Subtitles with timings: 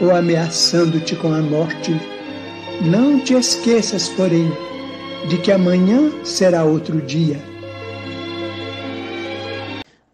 [0.00, 1.92] ou ameaçando-te com a morte.
[2.90, 4.50] Não te esqueças, porém,
[5.28, 7.40] de que amanhã será outro dia.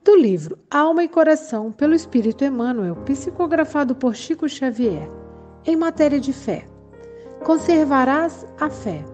[0.03, 5.11] Do livro Alma e Coração, pelo Espírito Emmanuel, psicografado por Chico Xavier,
[5.67, 6.67] em matéria de fé.
[7.43, 9.05] Conservarás a fé.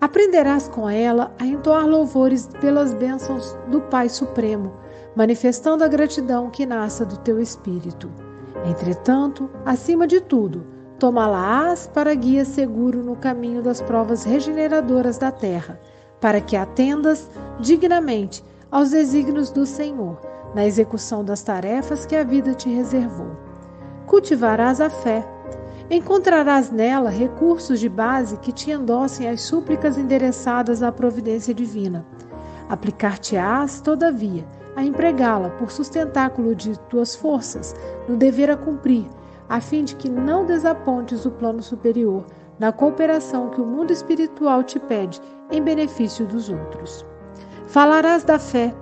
[0.00, 4.74] Aprenderás com ela a entoar louvores pelas bênçãos do Pai Supremo,
[5.16, 8.10] manifestando a gratidão que nasça do teu espírito.
[8.64, 10.64] Entretanto, acima de tudo,
[10.98, 15.78] tomá-la-ás para guia seguro no caminho das provas regeneradoras da terra,
[16.20, 17.28] para que atendas
[17.60, 20.18] dignamente aos desígnios do Senhor
[20.54, 23.36] na execução das tarefas que a vida te reservou.
[24.06, 25.26] Cultivarás a fé,
[25.90, 32.06] Encontrarás nela recursos de base que te endossem as súplicas endereçadas à providência divina.
[32.70, 34.46] Aplicar-te-ás, todavia,
[34.76, 37.74] a empregá-la por sustentáculo de tuas forças
[38.08, 39.08] no dever a cumprir,
[39.48, 42.24] a fim de que não desapontes o plano superior
[42.58, 45.20] na cooperação que o mundo espiritual te pede
[45.50, 47.04] em benefício dos outros.
[47.66, 48.74] Falarás da fé,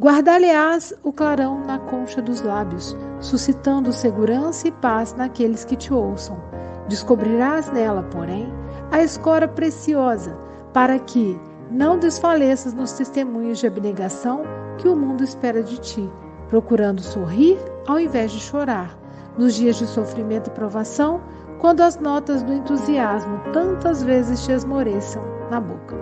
[0.00, 6.42] Guardar-lhe-ás o clarão na concha dos lábios, suscitando segurança e paz naqueles que te ouçam.
[6.88, 8.52] Descobrirás nela, porém,
[8.90, 10.36] a escora preciosa,
[10.72, 11.38] para que
[11.70, 14.42] não desfaleças nos testemunhos de abnegação
[14.82, 16.10] que o mundo espera de ti,
[16.48, 17.56] procurando sorrir
[17.86, 18.98] ao invés de chorar,
[19.38, 21.20] nos dias de sofrimento e provação,
[21.60, 25.96] quando as notas do entusiasmo tantas vezes te esmoreçam na boca.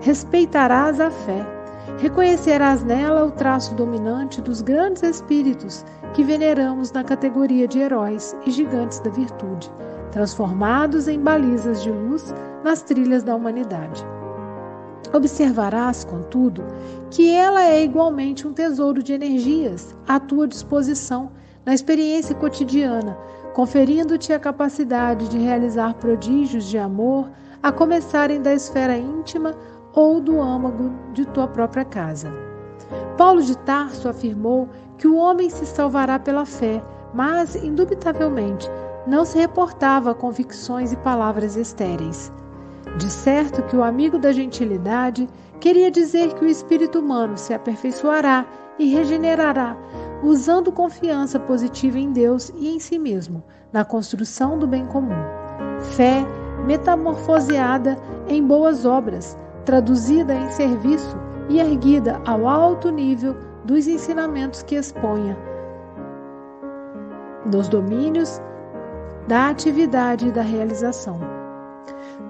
[0.00, 1.46] Respeitarás a fé
[1.98, 5.84] Reconhecerás nela o traço dominante dos grandes espíritos
[6.14, 9.70] que veneramos na categoria de heróis e gigantes da virtude,
[10.10, 12.34] transformados em balizas de luz
[12.64, 14.04] nas trilhas da humanidade.
[15.12, 16.64] Observarás, contudo,
[17.10, 21.30] que ela é igualmente um tesouro de energias à tua disposição
[21.66, 23.16] na experiência cotidiana,
[23.52, 27.30] conferindo-te a capacidade de realizar prodígios de amor,
[27.62, 29.54] a começarem da esfera íntima
[29.92, 32.32] ou do âmago de tua própria casa.
[33.16, 36.82] Paulo de Tarso afirmou que o homem se salvará pela fé,
[37.12, 38.68] mas, indubitavelmente,
[39.06, 42.32] não se reportava a convicções e palavras estéreis.
[42.98, 45.28] De certo que o amigo da gentilidade
[45.60, 48.44] queria dizer que o espírito humano se aperfeiçoará
[48.78, 49.76] e regenerará,
[50.22, 53.42] usando confiança positiva em Deus e em si mesmo,
[53.72, 55.14] na construção do bem comum.
[55.96, 56.24] Fé
[56.66, 57.98] metamorfoseada
[58.28, 61.16] em boas obras, traduzida em serviço
[61.48, 65.36] e erguida ao alto nível dos ensinamentos que exponha,
[67.50, 68.40] nos domínios
[69.26, 71.31] da atividade e da realização.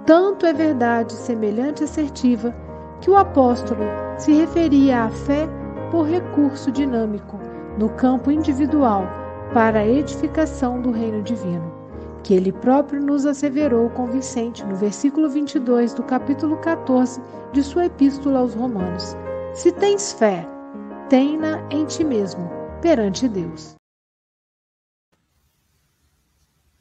[0.06, 2.54] Tanto é verdade semelhante assertiva
[3.00, 3.84] que o apóstolo
[4.18, 5.48] se referia à fé
[5.90, 7.38] por recurso dinâmico
[7.78, 9.04] no campo individual,
[9.52, 11.72] para a edificação do reino divino,
[12.22, 17.20] que ele próprio nos asseverou com Vicente no versículo 22 do capítulo 14
[17.52, 19.16] de sua epístola aos Romanos.
[19.52, 20.46] Se tens fé,
[21.08, 22.50] tem-na em ti mesmo,
[22.80, 23.74] perante Deus.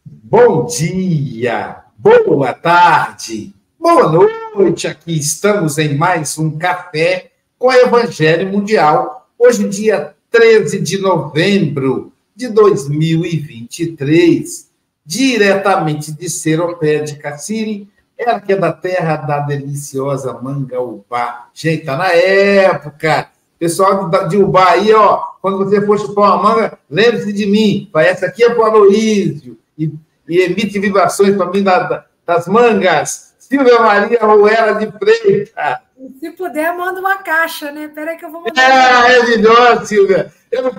[0.05, 4.87] Bom dia, boa tarde, boa noite.
[4.87, 9.29] Aqui estamos em mais um café com Evangelho Mundial.
[9.37, 14.67] Hoje, dia 13 de novembro de 2023,
[15.05, 17.87] diretamente de Seropé de Cassiri,
[18.17, 21.49] ela que é da terra da deliciosa Mangaubá.
[21.53, 23.29] Gente, tá na época.
[23.59, 27.87] Pessoal de Ubá aí, ó, quando você for chupar uma manga, lembre-se de mim.
[27.95, 29.55] Essa aqui é para o Aloísio.
[29.77, 29.91] E,
[30.31, 33.35] e, emite vibrações para mim da, das mangas.
[33.37, 35.79] Silvia Maria Ruela de Freitas.
[36.19, 37.89] Se puder, manda uma caixa, né?
[37.93, 39.09] Peraí que eu vou mandar.
[39.09, 40.31] É, é melhor, Silvia.
[40.49, 40.73] Eu, eu,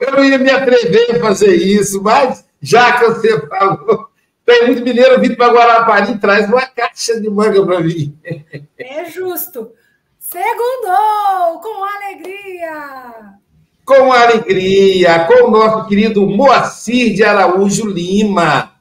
[0.00, 4.08] eu não ia me atrever a fazer isso, mas já que você falou,
[4.44, 8.16] tem muito mineiro vindo para Guarapari traz uma caixa de manga para mim.
[8.78, 9.72] É justo.
[10.18, 13.34] Segundou, com alegria.
[13.84, 18.77] Com alegria, com o nosso querido Moacir de Araújo Lima.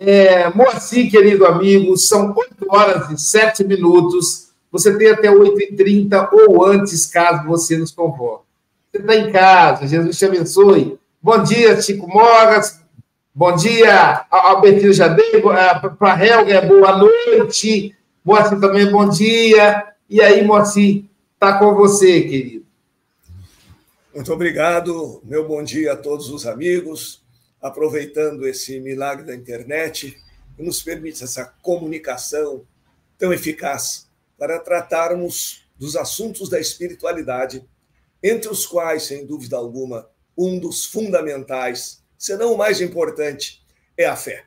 [0.00, 4.48] É, Moacir, querido amigo, são 8 horas e 7 minutos.
[4.70, 8.44] Você tem até 8h30 ou antes, caso você nos convoque.
[8.92, 10.98] Você está em casa, Jesus te abençoe.
[11.20, 12.80] Bom dia, Chico Mogas.
[13.34, 15.40] Bom dia, Albertino Jadei.
[15.40, 17.94] Para a Helga, boa noite.
[18.24, 19.84] Moacir também, bom dia.
[20.08, 21.04] E aí, Moacir,
[21.34, 22.64] está com você, querido.
[24.14, 25.20] Muito obrigado.
[25.24, 27.22] Meu bom dia a todos os amigos.
[27.60, 30.16] Aproveitando esse milagre da internet,
[30.56, 32.66] que nos permite essa comunicação
[33.16, 34.08] tão eficaz
[34.38, 37.64] para tratarmos dos assuntos da espiritualidade,
[38.22, 43.64] entre os quais, sem dúvida alguma, um dos fundamentais, se não o mais importante,
[43.96, 44.44] é a fé.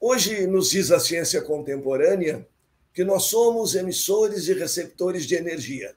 [0.00, 2.46] Hoje nos diz a ciência contemporânea
[2.92, 5.94] que nós somos emissores e receptores de energia,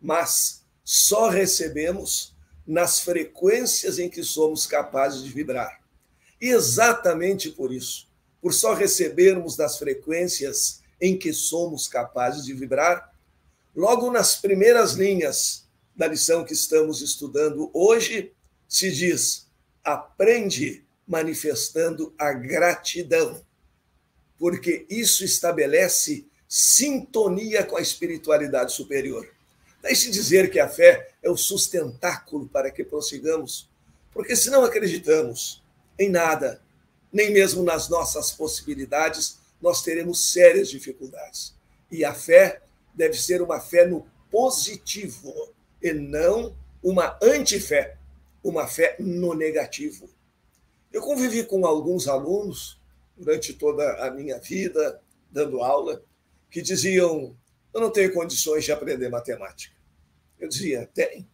[0.00, 2.34] mas só recebemos
[2.72, 5.82] nas frequências em que somos capazes de vibrar.
[6.40, 8.08] E exatamente por isso,
[8.40, 13.14] por só recebermos nas frequências em que somos capazes de vibrar,
[13.76, 18.32] logo nas primeiras linhas da lição que estamos estudando hoje,
[18.66, 19.46] se diz:
[19.84, 23.44] aprende manifestando a gratidão,
[24.38, 29.28] porque isso estabelece sintonia com a espiritualidade superior.
[29.82, 33.68] Deixe dizer que a fé é o sustentáculo para que prossigamos,
[34.12, 35.62] porque se não acreditamos
[35.98, 36.62] em nada,
[37.12, 41.54] nem mesmo nas nossas possibilidades, nós teremos sérias dificuldades.
[41.90, 42.62] E a fé
[42.94, 47.96] deve ser uma fé no positivo e não uma antifé,
[48.42, 50.08] uma fé no negativo.
[50.92, 52.80] Eu convivi com alguns alunos
[53.16, 56.02] durante toda a minha vida, dando aula,
[56.50, 57.36] que diziam:
[57.72, 59.74] Eu não tenho condições de aprender matemática.
[60.38, 61.28] Eu dizia: Tem.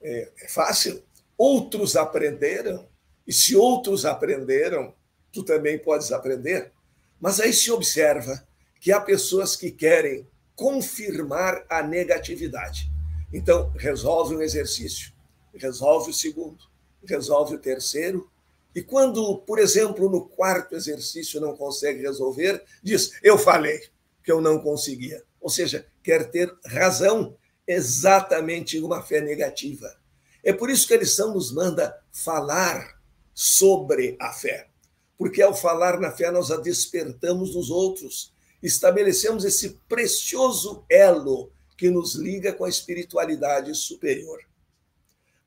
[0.00, 1.02] É, é fácil.
[1.36, 2.88] Outros aprenderam,
[3.26, 4.94] e se outros aprenderam,
[5.32, 6.72] tu também podes aprender.
[7.20, 8.46] Mas aí se observa
[8.80, 12.90] que há pessoas que querem confirmar a negatividade.
[13.32, 15.12] Então, resolve um exercício,
[15.54, 16.58] resolve o segundo,
[17.04, 18.30] resolve o terceiro,
[18.74, 23.80] e quando, por exemplo, no quarto exercício não consegue resolver, diz: Eu falei
[24.22, 25.24] que eu não conseguia.
[25.40, 29.94] Ou seja, quer ter razão exatamente uma fé negativa.
[30.42, 32.98] É por isso que a lição nos manda falar
[33.34, 34.68] sobre a fé.
[35.16, 41.90] Porque ao falar na fé, nós a despertamos nos outros, estabelecemos esse precioso elo que
[41.90, 44.40] nos liga com a espiritualidade superior.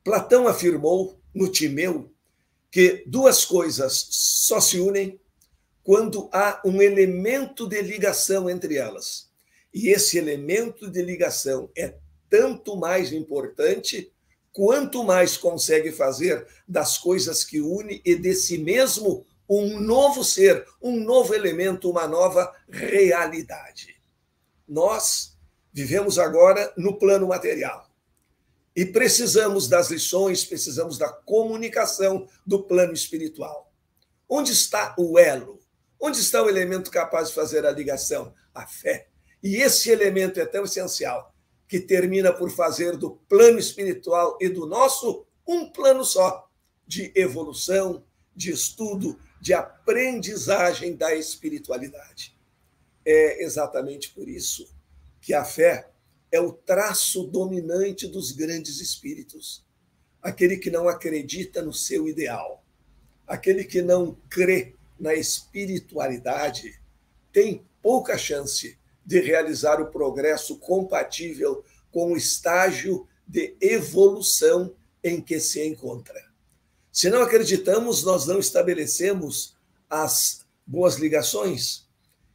[0.04, 2.12] Platão afirmou no Timeu
[2.70, 5.20] que duas coisas só se unem
[5.84, 9.31] quando há um elemento de ligação entre elas.
[9.74, 11.96] E esse elemento de ligação é
[12.30, 14.12] tanto mais importante
[14.52, 20.66] quanto mais consegue fazer das coisas que une e de si mesmo um novo ser,
[20.82, 23.96] um novo elemento, uma nova realidade.
[24.68, 25.32] Nós
[25.74, 27.90] Vivemos agora no plano material.
[28.76, 33.72] E precisamos das lições, precisamos da comunicação do plano espiritual.
[34.28, 35.60] Onde está o elo?
[36.00, 38.34] Onde está o elemento capaz de fazer a ligação?
[38.54, 39.08] A fé.
[39.44, 41.34] E esse elemento é tão essencial
[41.68, 46.50] que termina por fazer do plano espiritual e do nosso um plano só
[46.86, 48.04] de evolução,
[48.36, 52.38] de estudo, de aprendizagem da espiritualidade.
[53.06, 54.70] É exatamente por isso
[55.20, 55.90] que a fé
[56.32, 59.66] é o traço dominante dos grandes espíritos.
[60.22, 62.64] aquele que não acredita no seu ideal,
[63.26, 66.80] aquele que não crê na espiritualidade,
[67.32, 75.40] tem pouca chance de realizar o progresso compatível com o estágio de evolução em que
[75.40, 76.22] se encontra.
[76.92, 79.56] Se não acreditamos, nós não estabelecemos
[79.90, 81.88] as boas ligações.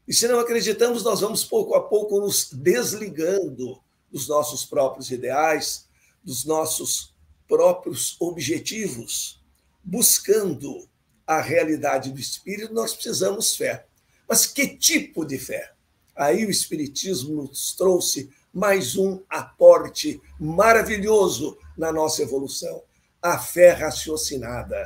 [0.08, 3.80] E se não acreditamos, nós vamos pouco a pouco nos desligando
[4.10, 5.86] dos nossos próprios ideais,
[6.24, 7.14] dos nossos
[7.46, 9.40] próprios objetivos,
[9.82, 10.88] buscando
[11.26, 13.86] a realidade do espírito, nós precisamos fé.
[14.28, 15.72] Mas que tipo de fé?
[16.16, 22.82] Aí o espiritismo nos trouxe mais um aporte maravilhoso na nossa evolução,
[23.20, 24.82] a fé raciocinada,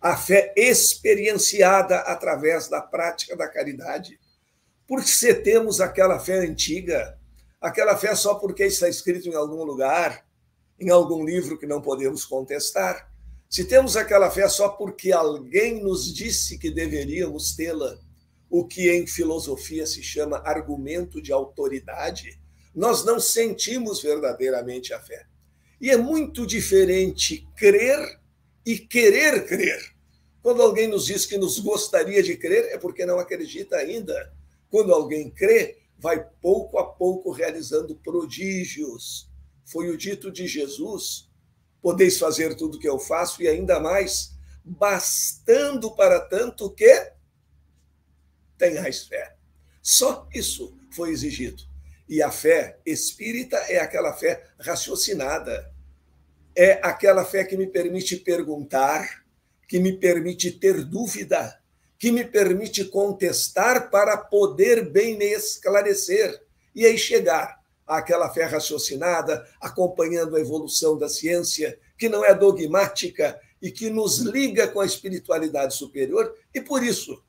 [0.00, 4.18] a fé experienciada através da prática da caridade.
[4.86, 7.18] Porque se temos aquela fé antiga,
[7.60, 10.24] aquela fé só porque está escrito em algum lugar,
[10.78, 13.10] em algum livro que não podemos contestar,
[13.48, 17.98] se temos aquela fé só porque alguém nos disse que deveríamos tê-la,
[18.50, 22.38] o que em filosofia se chama argumento de autoridade,
[22.74, 25.24] nós não sentimos verdadeiramente a fé.
[25.80, 28.20] E é muito diferente crer
[28.66, 29.80] e querer crer.
[30.42, 34.32] Quando alguém nos diz que nos gostaria de crer, é porque não acredita ainda.
[34.68, 39.30] Quando alguém crê, vai pouco a pouco realizando prodígios.
[39.64, 41.30] Foi o dito de Jesus:
[41.80, 44.32] podeis fazer tudo o que eu faço e ainda mais,
[44.64, 47.12] bastando para tanto que
[48.60, 49.34] tenhais fé.
[49.82, 51.62] Só isso foi exigido.
[52.06, 55.72] E a fé espírita é aquela fé raciocinada.
[56.54, 59.24] É aquela fé que me permite perguntar,
[59.66, 61.58] que me permite ter dúvida,
[61.98, 66.42] que me permite contestar para poder bem me esclarecer
[66.74, 73.40] e aí chegar àquela fé raciocinada, acompanhando a evolução da ciência, que não é dogmática
[73.62, 77.22] e que nos liga com a espiritualidade superior, e por isso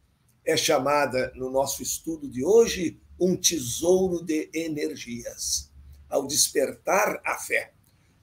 [0.46, 5.70] é chamada no nosso estudo de hoje um tesouro de energias.
[6.10, 7.72] Ao despertar a fé,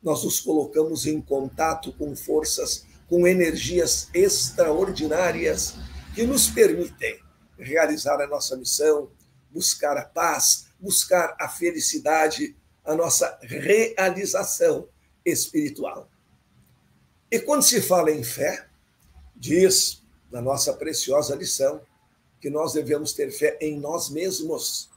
[0.03, 5.75] nós nos colocamos em contato com forças, com energias extraordinárias
[6.15, 7.21] que nos permitem
[7.59, 9.11] realizar a nossa missão,
[9.51, 14.89] buscar a paz, buscar a felicidade, a nossa realização
[15.25, 16.09] espiritual.
[17.31, 18.67] E quando se fala em fé,
[19.37, 21.81] diz na nossa preciosa lição
[22.41, 24.89] que nós devemos ter fé em nós mesmos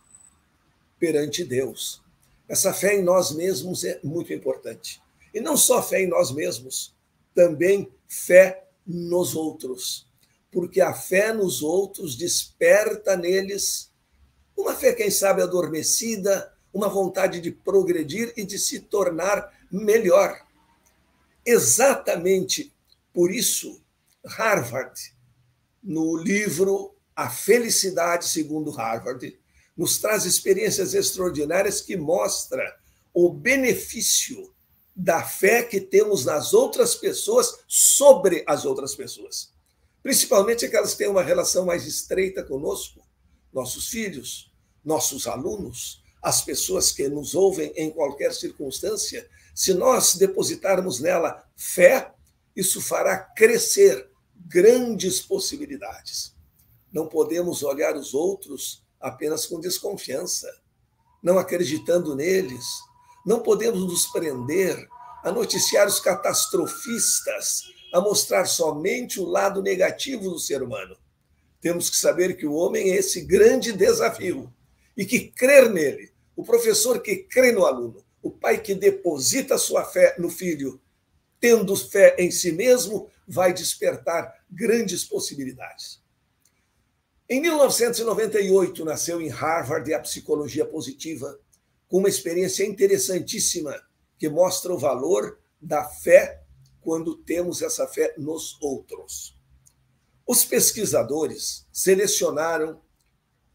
[1.00, 2.01] perante Deus.
[2.48, 5.01] Essa fé em nós mesmos é muito importante.
[5.33, 6.93] E não só fé em nós mesmos,
[7.33, 10.07] também fé nos outros.
[10.51, 13.91] Porque a fé nos outros desperta neles
[14.55, 20.39] uma fé, quem sabe, adormecida, uma vontade de progredir e de se tornar melhor.
[21.45, 22.71] Exatamente
[23.13, 23.81] por isso,
[24.24, 25.13] Harvard,
[25.83, 29.40] no livro a felicidade, segundo Harvard,
[29.78, 32.63] nos traz experiências extraordinárias que mostra
[33.13, 34.51] o benefício
[34.96, 39.54] da fé que temos nas outras pessoas sobre as outras pessoas.
[40.01, 43.08] Principalmente aquelas que têm uma relação mais estreita conosco,
[43.54, 44.51] nossos filhos,
[44.84, 49.30] nossos alunos, as pessoas que nos ouvem em qualquer circunstância.
[49.54, 52.12] Se nós depositarmos nela fé,
[52.56, 56.40] isso fará crescer grandes possibilidades.
[56.91, 60.48] Não podemos olhar os outros apenas com desconfiança,
[61.24, 62.65] não acreditando neles.
[63.25, 64.88] Não podemos nos prender
[65.24, 70.98] a noticiários catastrofistas, a mostrar somente o lado negativo do ser humano.
[71.60, 74.51] Temos que saber que o homem é esse grande desafio
[74.98, 79.83] e que crer nele, o professor que crê no aluno, o pai que deposita sua
[79.83, 80.81] fé no filho,
[81.39, 86.00] tendo fé em si mesmo, vai despertar grandes possibilidades.
[87.33, 91.39] Em 1998, nasceu em Harvard a psicologia positiva,
[91.88, 93.73] com uma experiência interessantíssima
[94.19, 96.43] que mostra o valor da fé
[96.81, 99.39] quando temos essa fé nos outros.
[100.27, 102.81] Os pesquisadores selecionaram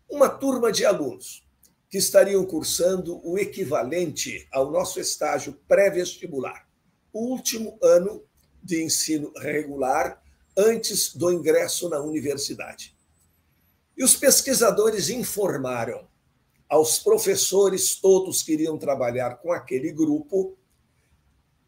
[0.08, 1.46] uma turma de alunos
[1.90, 6.66] que estariam cursando o equivalente ao nosso estágio pré-vestibular,
[7.12, 8.24] o último ano
[8.62, 10.22] de ensino regular
[10.56, 12.95] antes do ingresso na universidade.
[13.96, 16.06] E os pesquisadores informaram
[16.68, 20.56] aos professores todos que iriam trabalhar com aquele grupo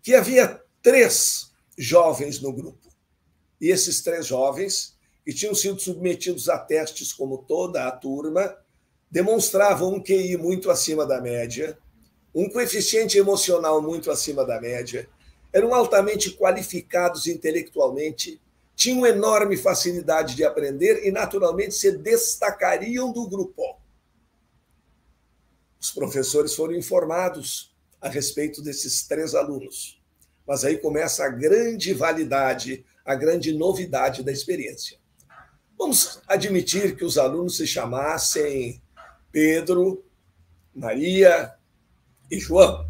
[0.03, 2.89] que havia três jovens no grupo.
[3.61, 8.57] E esses três jovens, que tinham sido submetidos a testes como toda a turma,
[9.11, 11.79] demonstravam um QI muito acima da média,
[12.35, 15.09] um coeficiente emocional muito acima da média,
[15.53, 18.41] eram altamente qualificados intelectualmente,
[18.79, 23.77] tinham enorme facilidade de aprender e, naturalmente, se destacariam do grupo.
[25.81, 30.01] Os professores foram informados a respeito desses três alunos.
[30.47, 34.97] Mas aí começa a grande validade, a grande novidade da experiência.
[35.77, 38.81] Vamos admitir que os alunos se chamassem
[39.33, 40.05] Pedro,
[40.73, 41.53] Maria
[42.31, 42.89] e João.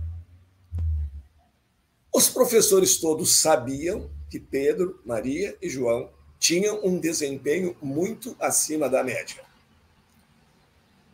[2.14, 9.02] Os professores todos sabiam que Pedro, Maria e João tinham um desempenho muito acima da
[9.02, 9.42] média.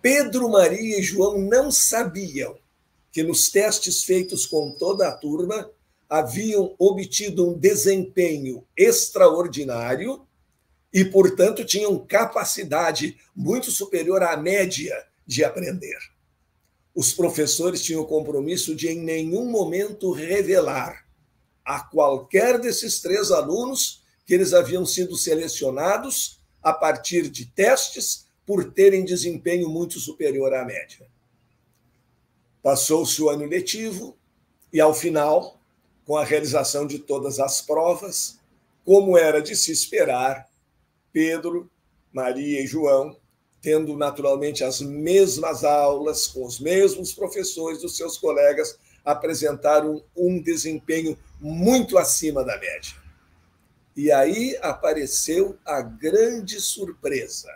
[0.03, 2.59] Pedro, Maria e João não sabiam
[3.11, 5.71] que nos testes feitos com toda a turma
[6.09, 10.27] haviam obtido um desempenho extraordinário
[10.93, 14.95] e, portanto, tinham capacidade muito superior à média
[15.27, 15.99] de aprender.
[16.95, 21.04] Os professores tinham o compromisso de, em nenhum momento, revelar
[21.65, 28.73] a qualquer desses três alunos que eles haviam sido selecionados a partir de testes por
[28.73, 31.07] terem desempenho muito superior à média.
[32.63, 34.17] Passou-se o ano letivo
[34.73, 35.61] e, ao final,
[36.07, 38.39] com a realização de todas as provas,
[38.85, 40.49] como era de se esperar,
[41.13, 41.71] Pedro,
[42.13, 43.17] Maria e João,
[43.63, 51.19] tendo naturalmente as mesmas aulas, com os mesmos professores dos seus colegas, apresentaram um desempenho
[51.41, 52.97] muito acima da média.
[53.97, 57.49] E aí apareceu a grande surpresa.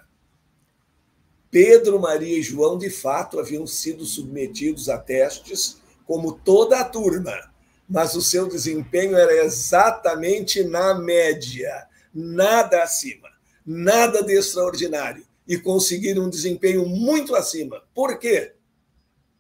[1.51, 7.51] Pedro, Maria e João, de fato, haviam sido submetidos a testes, como toda a turma,
[7.89, 13.29] mas o seu desempenho era exatamente na média, nada acima,
[13.65, 17.83] nada de extraordinário, e conseguiram um desempenho muito acima.
[17.95, 18.53] Por quê?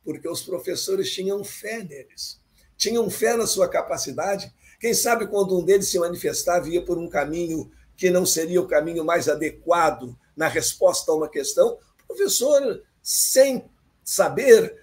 [0.08, 2.40] Porque os professores tinham fé neles,
[2.78, 4.50] tinham fé na sua capacidade.
[4.80, 8.66] Quem sabe quando um deles se manifestava, ia por um caminho que não seria o
[8.66, 13.68] caminho mais adequado na resposta a uma questão, professor, sem
[14.02, 14.82] saber,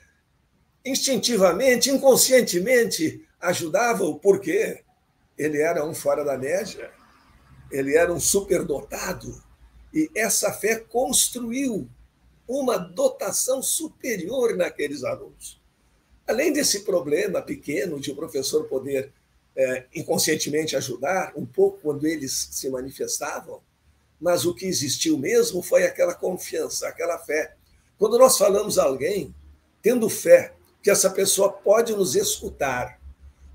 [0.86, 4.84] instintivamente, inconscientemente, ajudava-o, porque
[5.36, 6.92] ele era um fora da média,
[7.72, 9.44] ele era um superdotado,
[9.92, 11.90] e essa fé construiu
[12.48, 15.60] uma dotação superior naqueles alunos.
[16.28, 19.12] Além desse problema pequeno de o professor poder
[19.56, 23.62] é, inconscientemente ajudar um pouco quando eles se manifestavam,
[24.20, 27.56] mas o que existiu mesmo foi aquela confiança, aquela fé.
[27.98, 29.34] Quando nós falamos a alguém,
[29.82, 33.00] tendo fé que essa pessoa pode nos escutar,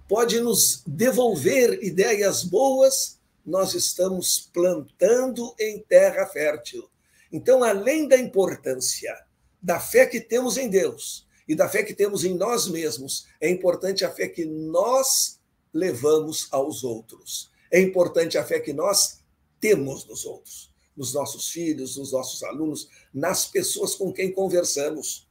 [0.08, 6.88] pode nos devolver ideias boas, nós estamos plantando em terra fértil.
[7.32, 9.14] Então, além da importância
[9.62, 13.48] da fé que temos em Deus e da fé que temos em nós mesmos, é
[13.48, 15.38] importante a fé que nós
[15.72, 17.50] levamos aos outros.
[17.70, 19.20] É importante a fé que nós
[19.60, 25.28] temos nos outros, nos nossos filhos, nos nossos alunos, nas pessoas com quem conversamos.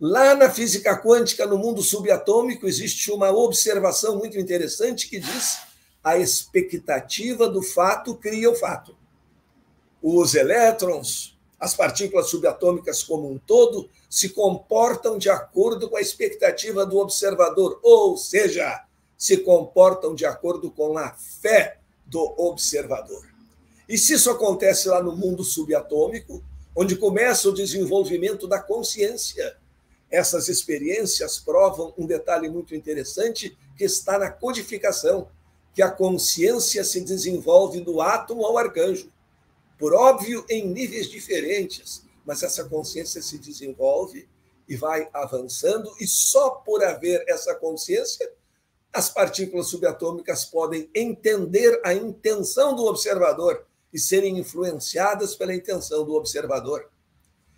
[0.00, 5.58] Lá na física quântica, no mundo subatômico, existe uma observação muito interessante que diz
[6.02, 8.96] a expectativa do fato cria o fato.
[10.02, 16.86] Os elétrons, as partículas subatômicas como um todo, se comportam de acordo com a expectativa
[16.86, 18.84] do observador, ou seja,
[19.16, 23.28] se comportam de acordo com a fé do observador.
[23.88, 26.42] E se isso acontece lá no mundo subatômico,
[26.74, 29.56] onde começa o desenvolvimento da consciência,
[30.10, 35.28] essas experiências provam um detalhe muito interessante que está na codificação,
[35.74, 39.10] que a consciência se desenvolve do átomo ao arcanjo.
[39.80, 44.28] Por óbvio, em níveis diferentes, mas essa consciência se desenvolve
[44.68, 48.30] e vai avançando, e só por haver essa consciência,
[48.92, 56.12] as partículas subatômicas podem entender a intenção do observador e serem influenciadas pela intenção do
[56.12, 56.90] observador.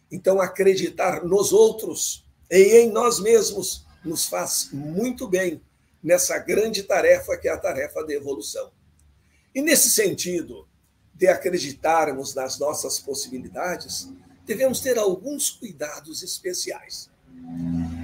[0.08, 5.60] Então, acreditar nos outros e em nós mesmos nos faz muito bem
[6.00, 8.70] nessa grande tarefa que é a tarefa da evolução.
[9.52, 10.68] E nesse sentido,
[11.14, 14.12] de acreditarmos nas nossas possibilidades,
[14.44, 17.10] devemos ter alguns cuidados especiais.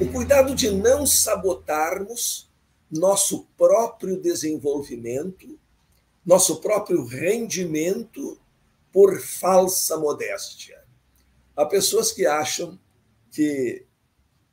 [0.01, 2.49] O cuidado de não sabotarmos
[2.90, 5.59] nosso próprio desenvolvimento
[6.29, 8.38] nosso próprio rendimento
[8.92, 10.79] por falsa modéstia.
[11.57, 12.79] Há pessoas que acham
[13.31, 13.87] que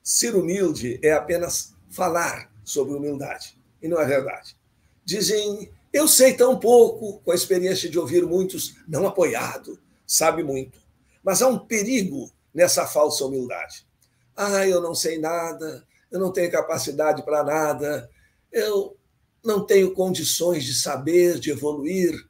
[0.01, 4.55] ser humilde é apenas falar sobre humildade, e não é verdade.
[5.03, 10.77] Dizem, eu sei tão pouco, com a experiência de ouvir muitos, não apoiado, sabe muito.
[11.23, 13.87] Mas há um perigo nessa falsa humildade.
[14.35, 18.09] Ah, eu não sei nada, eu não tenho capacidade para nada,
[18.51, 18.97] eu
[19.41, 22.27] não tenho condições de saber, de evoluir.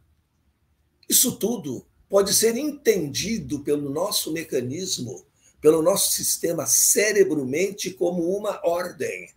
[1.09, 5.25] Isso tudo pode ser entendido pelo nosso mecanismo,
[5.59, 9.33] pelo nosso sistema cérebro-mente como uma ordem.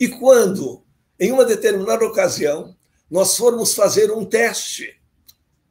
[0.00, 0.82] E quando,
[1.20, 2.74] em uma determinada ocasião,
[3.12, 4.98] nós formos fazer um teste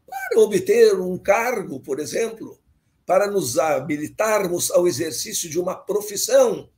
[0.05, 2.59] para obter um cargo, por exemplo,
[3.03, 6.69] para nos habilitarmos ao exercício de uma profissão,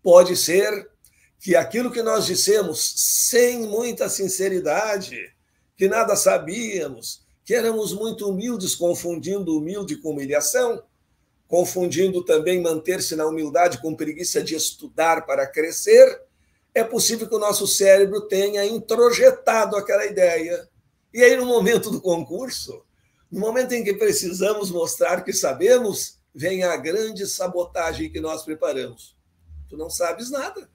[0.00, 0.88] pode ser
[1.40, 5.18] que aquilo que nós dissemos sem muita sinceridade,
[5.76, 10.84] que nada sabíamos, que éramos muito humildes, confundindo humilde com humilhação,
[11.48, 16.22] confundindo também manter-se na humildade com preguiça de estudar para crescer,
[16.74, 20.68] é possível que o nosso cérebro tenha introjetado aquela ideia.
[21.12, 22.84] E aí, no momento do concurso,
[23.30, 29.16] no momento em que precisamos mostrar que sabemos, vem a grande sabotagem que nós preparamos.
[29.68, 30.68] Tu não sabes nada.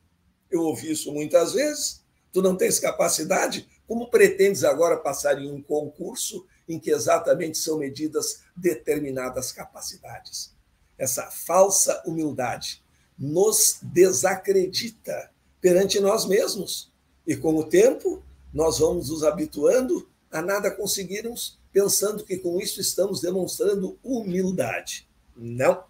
[0.50, 2.02] Eu ouvi isso muitas vezes.
[2.32, 3.68] Tu não tens capacidade?
[3.86, 10.56] Como pretendes agora passar em um concurso em que exatamente são medidas determinadas capacidades?
[10.98, 12.84] Essa falsa humildade
[13.18, 16.92] nos desacredita perante nós mesmos.
[17.26, 22.80] E com o tempo, nós vamos nos habituando a nada conseguirmos, pensando que com isso
[22.80, 25.08] estamos demonstrando humildade.
[25.36, 25.84] Não.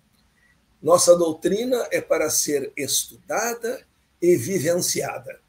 [0.81, 3.85] Nossa doutrina é para ser estudada
[4.21, 5.39] e vivenciada.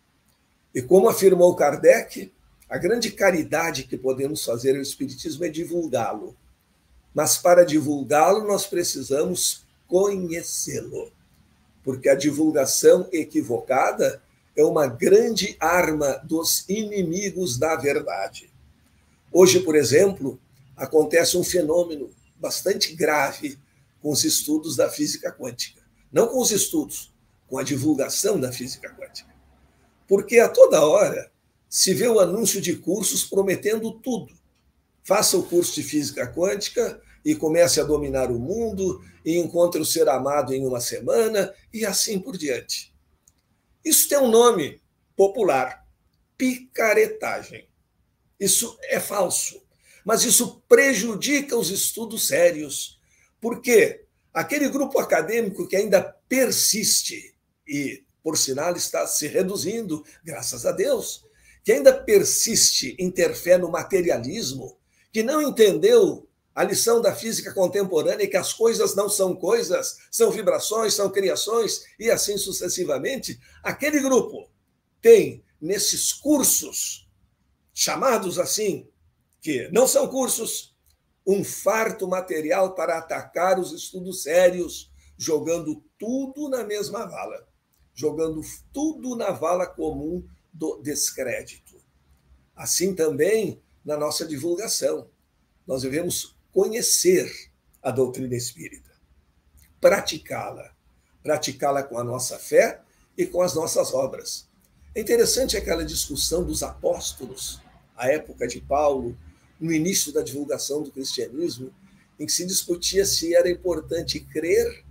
[0.74, 2.33] E como afirmou Kardec,
[2.68, 6.37] a grande caridade que podemos fazer ao Espiritismo é divulgá-lo.
[7.12, 11.12] Mas para divulgá-lo, nós precisamos conhecê-lo.
[11.82, 14.22] Porque a divulgação equivocada
[14.56, 18.50] é uma grande arma dos inimigos da verdade.
[19.32, 20.38] Hoje, por exemplo,
[20.76, 23.58] acontece um fenômeno bastante grave
[24.02, 25.80] com os estudos da física quântica.
[26.12, 27.12] Não com os estudos,
[27.46, 29.30] com a divulgação da física quântica.
[30.08, 31.30] Porque a toda hora
[31.68, 34.34] se vê o anúncio de cursos prometendo tudo.
[35.04, 39.85] Faça o curso de física quântica e comece a dominar o mundo e encontre o
[39.85, 42.94] ser amado em uma semana e assim por diante.
[43.85, 44.80] Isso tem um nome
[45.16, 45.87] popular:
[46.37, 47.68] picaretagem.
[48.38, 49.62] Isso é falso,
[50.04, 52.98] mas isso prejudica os estudos sérios,
[53.40, 57.35] porque aquele grupo acadêmico que ainda persiste
[57.68, 61.26] e, por sinal, está se reduzindo, graças a Deus,
[61.62, 64.78] que ainda persiste em ter fé no materialismo,
[65.12, 70.30] que não entendeu a lição da física contemporânea que as coisas não são coisas, são
[70.30, 74.50] vibrações, são criações e assim sucessivamente, aquele grupo
[75.00, 77.08] tem nesses cursos,
[77.72, 78.88] chamados assim,
[79.40, 80.74] que não são cursos,
[81.26, 87.50] um farto material para atacar os estudos sérios, jogando tudo na mesma vala
[88.00, 88.40] jogando
[88.72, 91.76] tudo na vala comum do descrédito.
[92.56, 95.10] Assim também na nossa divulgação.
[95.66, 97.30] Nós devemos conhecer
[97.82, 98.90] a doutrina espírita,
[99.80, 100.74] praticá-la,
[101.22, 102.80] praticá-la com a nossa fé
[103.16, 104.48] e com as nossas obras.
[104.94, 107.60] É interessante aquela discussão dos apóstolos,
[107.96, 109.16] a época de Paulo,
[109.60, 111.72] no início da divulgação do cristianismo,
[112.18, 114.84] em que se discutia se era importante crer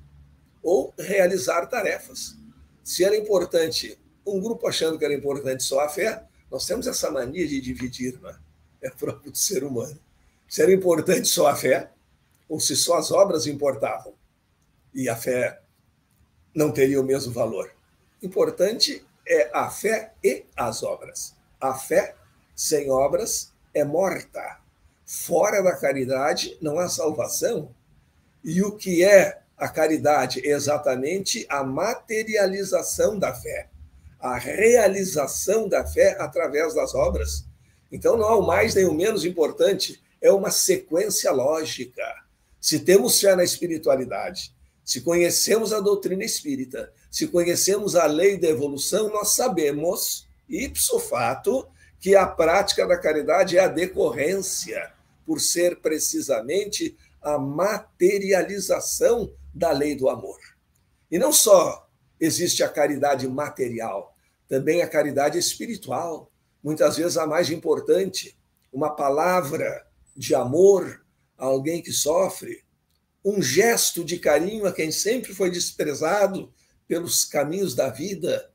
[0.64, 2.38] ou realizar tarefas.
[2.84, 7.12] Se era importante, um grupo achando que era importante só a fé, nós temos essa
[7.12, 8.38] mania de dividir, né?
[8.82, 10.00] é próprio do ser humano.
[10.50, 11.92] Se era importante só a fé,
[12.50, 14.14] ou se só as obras importavam,
[14.94, 15.62] e a fé
[16.54, 17.72] não teria o mesmo valor.
[18.22, 21.36] Importante é a fé e as obras.
[21.62, 22.16] A fé
[22.56, 24.60] sem obras é morta.
[25.06, 27.74] Fora da caridade não há salvação.
[28.44, 33.70] E o que é a caridade é exatamente a materialização da fé,
[34.20, 37.46] a realização da fé através das obras.
[37.92, 42.04] Então não há o mais nem o menos importante, é uma sequência lógica.
[42.60, 44.54] Se temos fé na espiritualidade,
[44.84, 51.68] se conhecemos a doutrina espírita, se conhecemos a lei da evolução, nós sabemos, ipso fato,
[52.00, 54.92] que a prática da caridade é a decorrência,
[55.26, 60.40] por ser precisamente a materialização da lei do amor.
[61.12, 61.88] E não só
[62.20, 64.16] existe a caridade material,
[64.48, 66.32] também a caridade espiritual,
[66.64, 68.36] muitas vezes a mais importante,
[68.74, 69.86] uma palavra
[70.20, 71.02] de amor
[71.38, 72.66] a alguém que sofre,
[73.24, 76.54] um gesto de carinho a quem sempre foi desprezado
[76.86, 78.52] pelos caminhos da vida.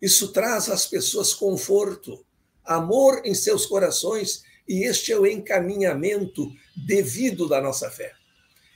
[0.00, 2.22] Isso traz às pessoas conforto,
[2.62, 8.12] amor em seus corações, e este é o encaminhamento devido da nossa fé.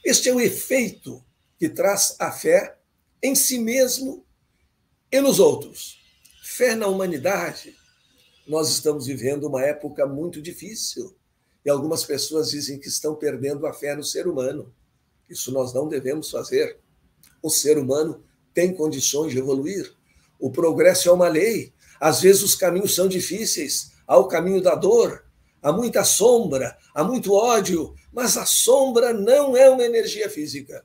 [0.02, 1.22] Este é o efeito
[1.58, 2.78] que traz a fé
[3.22, 4.24] em si mesmo
[5.12, 6.00] e nos outros.
[6.42, 7.76] Fé na humanidade,
[8.46, 11.19] nós estamos vivendo uma época muito difícil.
[11.64, 14.72] E algumas pessoas dizem que estão perdendo a fé no ser humano.
[15.28, 16.78] Isso nós não devemos fazer.
[17.42, 19.94] O ser humano tem condições de evoluir.
[20.38, 21.72] O progresso é uma lei.
[22.00, 23.92] Às vezes os caminhos são difíceis.
[24.06, 25.24] Há o caminho da dor,
[25.62, 30.84] há muita sombra, há muito ódio, mas a sombra não é uma energia física.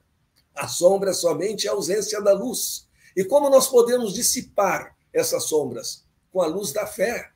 [0.53, 2.87] A sombra é somente a ausência da luz.
[3.15, 6.05] E como nós podemos dissipar essas sombras?
[6.31, 7.31] Com a luz da fé,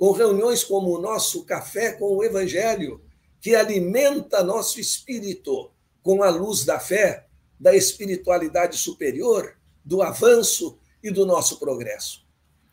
[0.00, 3.02] com reuniões como o nosso café com o Evangelho,
[3.38, 5.70] que alimenta nosso espírito
[6.02, 7.26] com a luz da fé,
[7.60, 12.26] da espiritualidade superior, do avanço e do nosso progresso.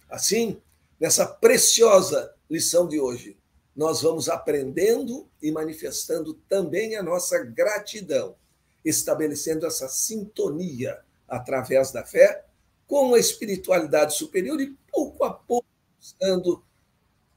[0.09, 0.61] Assim,
[0.97, 3.37] nessa preciosa lição de hoje,
[3.75, 8.37] nós vamos aprendendo e manifestando também a nossa gratidão,
[8.85, 12.45] estabelecendo essa sintonia através da fé
[12.87, 15.67] com a espiritualidade superior e pouco a pouco
[15.99, 16.63] buscando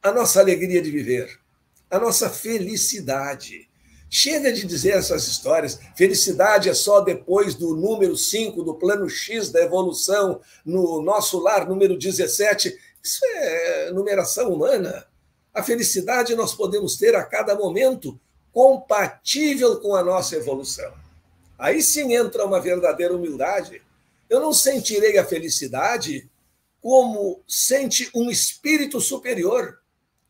[0.02, 1.38] a nossa alegria de viver,
[1.90, 3.68] a nossa felicidade.
[4.12, 5.78] Chega de dizer essas histórias.
[5.96, 11.68] Felicidade é só depois do número 5 do plano X da evolução, no nosso lar,
[11.68, 12.76] número 17.
[13.02, 15.06] Isso é numeração humana.
[15.54, 18.18] A felicidade nós podemos ter a cada momento
[18.52, 20.92] compatível com a nossa evolução.
[21.56, 23.80] Aí sim entra uma verdadeira humildade.
[24.28, 26.28] Eu não sentirei a felicidade
[26.80, 29.79] como sente um espírito superior.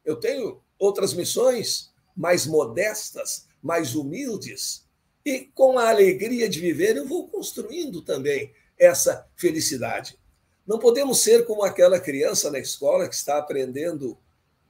[0.05, 4.87] Eu tenho outras missões mais modestas, mais humildes,
[5.25, 10.19] e com a alegria de viver eu vou construindo também essa felicidade.
[10.67, 14.17] Não podemos ser como aquela criança na escola que está aprendendo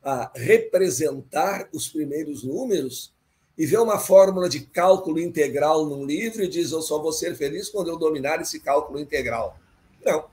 [0.02, 3.12] a representar os primeiros números
[3.56, 7.36] e vê uma fórmula de cálculo integral num livro e diz: Eu só vou ser
[7.36, 9.58] feliz quando eu dominar esse cálculo integral.
[10.04, 10.30] Não.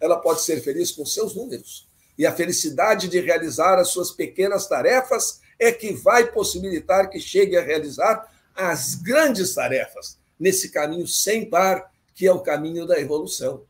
[0.00, 1.87] Ela pode ser feliz com seus números.
[2.18, 7.56] E a felicidade de realizar as suas pequenas tarefas é que vai possibilitar que chegue
[7.56, 13.62] a realizar as grandes tarefas nesse caminho sem par, que é o caminho da evolução.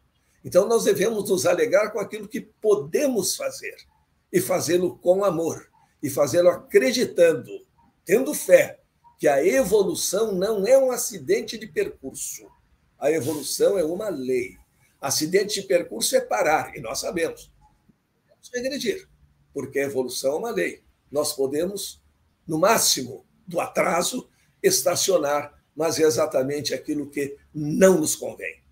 [0.42, 3.76] Então, nós devemos nos alegrar com aquilo que podemos fazer
[4.32, 5.68] e fazê-lo com amor
[6.02, 7.50] e fazê-lo acreditando,
[8.04, 8.78] tendo fé
[9.18, 12.46] que a evolução não é um acidente de percurso.
[12.98, 14.56] A evolução é uma lei.
[15.00, 17.50] Acidente de percurso é parar, e nós sabemos.
[18.52, 19.08] Regredir,
[19.52, 20.82] porque a evolução é uma lei.
[21.11, 22.02] Nós podemos,
[22.46, 24.28] no máximo do atraso,
[24.62, 28.62] estacionar, mas é exatamente aquilo que não nos convém.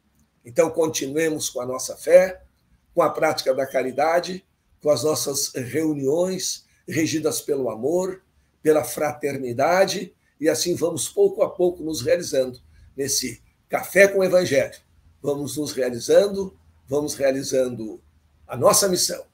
[0.44, 2.42] Então, continuemos com a nossa fé,
[2.94, 4.44] com a prática da caridade,
[4.82, 8.22] com as nossas reuniões regidas pelo amor,
[8.62, 12.60] pela fraternidade, e assim vamos pouco a pouco nos realizando
[12.96, 14.78] nesse café com o Evangelho.
[15.22, 18.00] Vamos nos realizando, vamos realizando
[18.46, 19.24] a nossa missão.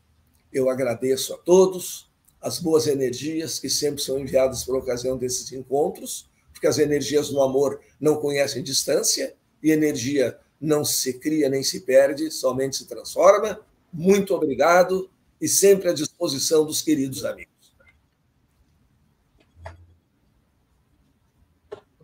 [0.52, 2.10] Eu agradeço a todos
[2.40, 7.40] as boas energias que sempre são enviadas por ocasião desses encontros, porque as energias no
[7.40, 13.60] amor não conhecem distância e energia não se cria nem se perde, somente se transforma.
[13.92, 15.10] Muito obrigado
[15.40, 17.52] e sempre à disposição dos queridos amigos.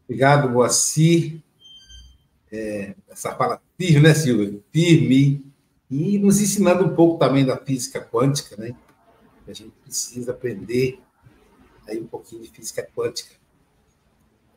[0.04, 1.40] Obrigado, Moacir.
[2.50, 4.58] É, essa fala firme, né, Silvia?
[4.72, 5.47] Firme.
[5.90, 8.74] E nos ensinando um pouco também da física quântica, né?
[9.46, 11.00] A gente precisa aprender
[11.88, 13.34] aí um pouquinho de física quântica.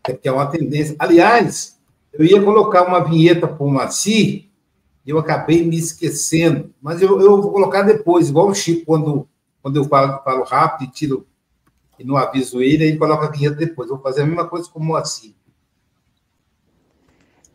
[0.03, 0.95] Que é uma tendência.
[0.99, 1.79] Aliás,
[2.11, 4.49] eu ia colocar uma vinheta para o Moacir,
[5.05, 9.27] eu acabei me esquecendo, mas eu, eu vou colocar depois, igual o Chico, quando,
[9.61, 11.27] quando eu falo, falo rápido e tiro
[11.97, 13.89] e não aviso ele, aí coloca a vinheta depois.
[13.89, 15.33] Eu vou fazer a mesma coisa com o Moacir.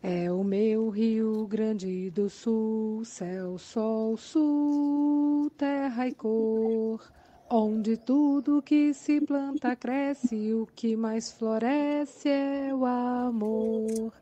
[0.08, 7.00] É o meu Rio Grande do Sul, céu, sol, sul, terra e cor,
[7.50, 14.12] onde tudo que se planta cresce, o que mais floresce é o amor.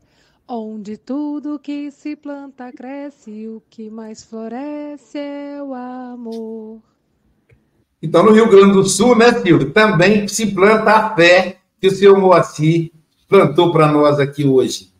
[0.47, 6.81] Onde tudo que se planta cresce, o que mais floresce é o amor.
[8.01, 11.91] Então, no Rio Grande do Sul, né, Silvio, também se planta a fé que o
[11.91, 12.91] senhor Moacir
[13.29, 14.94] plantou para nós aqui hoje.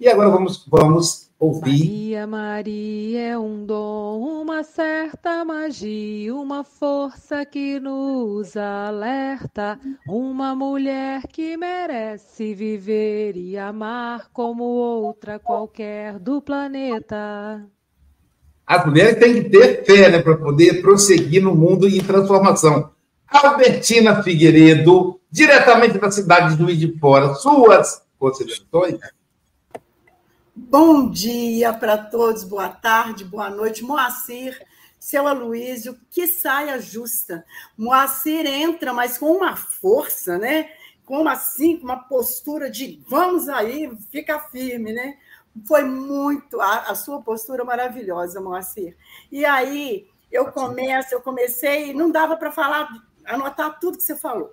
[0.00, 2.16] E agora vamos, vamos ouvir.
[2.16, 11.26] Maria, Maria é um dom, uma certa magia, uma força que nos alerta, uma mulher
[11.28, 17.62] que merece viver e amar como outra qualquer do planeta.
[18.66, 22.90] As mulheres têm que ter fé né, para poder prosseguir no mundo em transformação.
[23.28, 28.98] Albertina Figueiredo, diretamente da cidade de Juiz de Fora, suas considerações?
[30.68, 33.82] Bom dia para todos, boa tarde, boa noite.
[33.82, 34.64] Moacir,
[35.00, 37.44] seu Aloysio, que saia justa.
[37.76, 40.70] Moacir entra, mas com uma força, né?
[41.04, 45.16] Com uma, assim, uma postura de vamos aí, fica firme, né?
[45.66, 48.96] Foi muito a, a sua postura maravilhosa, Moacir.
[49.32, 52.88] E aí eu começo, eu comecei, não dava para falar,
[53.24, 54.52] anotar tudo que você falou.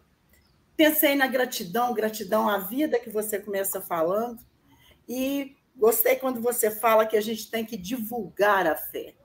[0.76, 4.40] Pensei na gratidão, gratidão à vida que você começa falando,
[5.08, 9.16] e gostei quando você fala que a gente tem que divulgar a fé.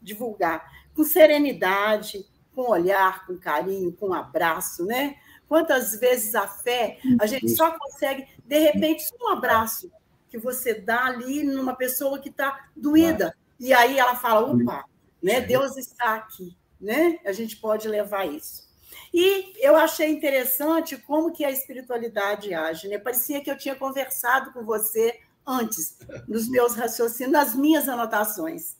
[0.00, 0.64] Divulgar
[0.94, 5.16] com serenidade, com olhar, com carinho, com abraço, né?
[5.48, 9.90] Quantas vezes a fé, a gente só consegue, de repente, um abraço
[10.28, 13.36] que você dá ali numa pessoa que está doída.
[13.58, 14.84] E aí ela fala: opa,
[15.22, 15.40] né?
[15.40, 17.18] Deus está aqui, né?
[17.24, 18.64] A gente pode levar isso.
[19.12, 22.98] E eu achei interessante como que a espiritualidade age, né?
[22.98, 28.76] Parecia que eu tinha conversado com você antes, nos meus raciocínios, nas minhas anotações.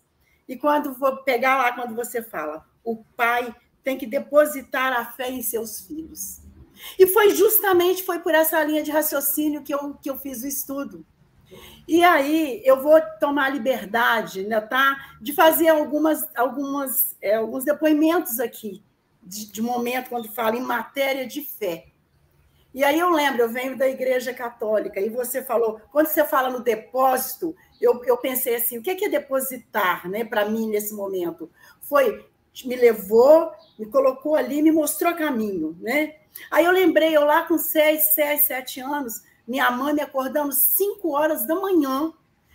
[0.48, 5.30] E quando vou pegar lá, quando você fala, o pai tem que depositar a fé
[5.30, 6.40] em seus filhos.
[6.98, 10.46] E foi justamente foi por essa linha de raciocínio que eu, que eu fiz o
[10.46, 11.06] estudo.
[11.86, 15.16] E aí eu vou tomar liberdade, né, tá?
[15.20, 18.82] De fazer algumas, algumas, é, alguns depoimentos aqui,
[19.22, 21.86] de, de momento, quando falo em matéria de fé.
[22.74, 26.50] E aí eu lembro, eu venho da Igreja Católica, e você falou, quando você fala
[26.50, 31.48] no depósito, eu, eu pensei assim, o que é depositar né, para mim nesse momento?
[31.80, 32.26] Foi,
[32.64, 35.78] me levou, me colocou ali, me mostrou caminho.
[35.80, 36.16] Né?
[36.50, 41.12] Aí eu lembrei, eu lá com seis, sete, sete anos, minha mãe me acordando cinco
[41.12, 42.12] horas da manhã,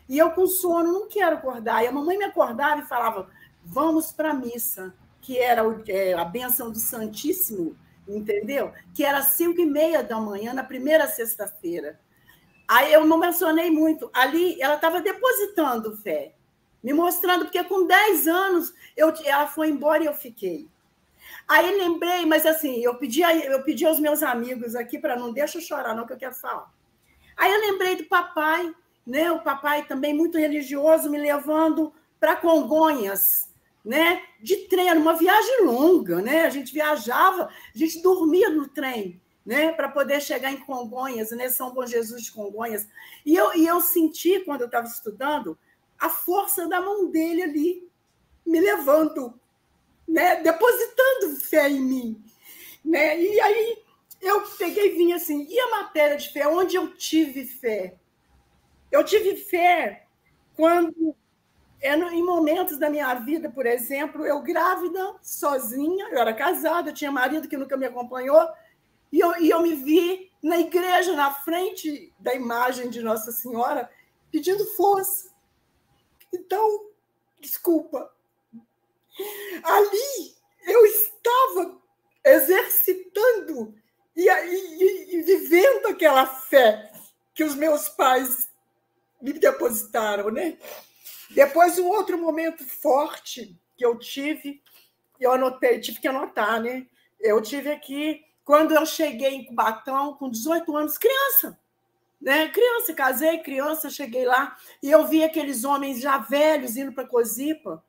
[0.10, 1.82] e eu com sono, não quero acordar.
[1.82, 3.30] E a mamãe me acordava e falava,
[3.64, 7.78] vamos para a missa, que era é, a bênção do Santíssimo,
[8.16, 8.74] entendeu?
[8.94, 12.00] Que era cinco e meia da manhã, na primeira sexta-feira.
[12.68, 14.10] Aí eu não mencionei muito.
[14.14, 16.34] Ali ela estava depositando fé,
[16.84, 20.68] me mostrando, porque com 10 anos eu, ela foi embora e eu fiquei.
[21.48, 25.58] Aí lembrei, mas assim, eu pedi, eu pedi aos meus amigos aqui para não deixa
[25.58, 26.72] eu chorar, não, que eu quero falar.
[27.36, 28.74] Aí eu lembrei do papai,
[29.06, 29.32] né?
[29.32, 33.49] O papai também muito religioso, me levando para Congonhas,
[33.84, 34.22] né?
[34.42, 36.42] De trem, uma viagem longa, né?
[36.42, 39.72] A gente viajava, a gente dormia no trem, né?
[39.72, 41.50] Para poder chegar em Congonhas, né?
[41.50, 42.88] São Bom Jesus de Congonhas.
[43.26, 45.58] E eu, e eu senti, quando eu estava estudando,
[46.00, 47.90] a força da mão dele ali,
[48.46, 49.40] me levando,
[50.08, 50.42] né?
[50.42, 52.24] Depositando fé em mim,
[52.84, 53.20] né?
[53.20, 53.78] E aí
[54.22, 56.48] eu peguei e vim assim, e a matéria de fé?
[56.48, 57.96] Onde eu tive fé?
[58.92, 60.06] Eu tive fé
[60.56, 61.16] quando,
[61.82, 66.94] é em momentos da minha vida, por exemplo, eu grávida, sozinha, eu era casada, eu
[66.94, 68.48] tinha marido que nunca me acompanhou,
[69.12, 73.90] e eu, e eu me vi na igreja, na frente da imagem de Nossa Senhora,
[74.32, 75.30] pedindo força.
[76.34, 76.88] Então,
[77.40, 78.12] desculpa.
[79.64, 80.36] Ali
[80.68, 81.80] eu estava
[82.24, 83.74] exercitando
[84.16, 86.92] e, e, e vivendo aquela fé
[87.34, 88.50] que os meus pais
[89.22, 90.58] me depositaram, né?
[91.30, 94.62] Depois, um outro momento forte que eu tive,
[95.20, 96.88] eu anotei, tive que anotar, né?
[97.20, 101.60] Eu tive aqui, quando eu cheguei em Cubatão, com 18 anos, criança,
[102.20, 102.50] né?
[102.50, 107.84] Criança, casei, criança, cheguei lá, e eu vi aqueles homens já velhos indo para Cozipa,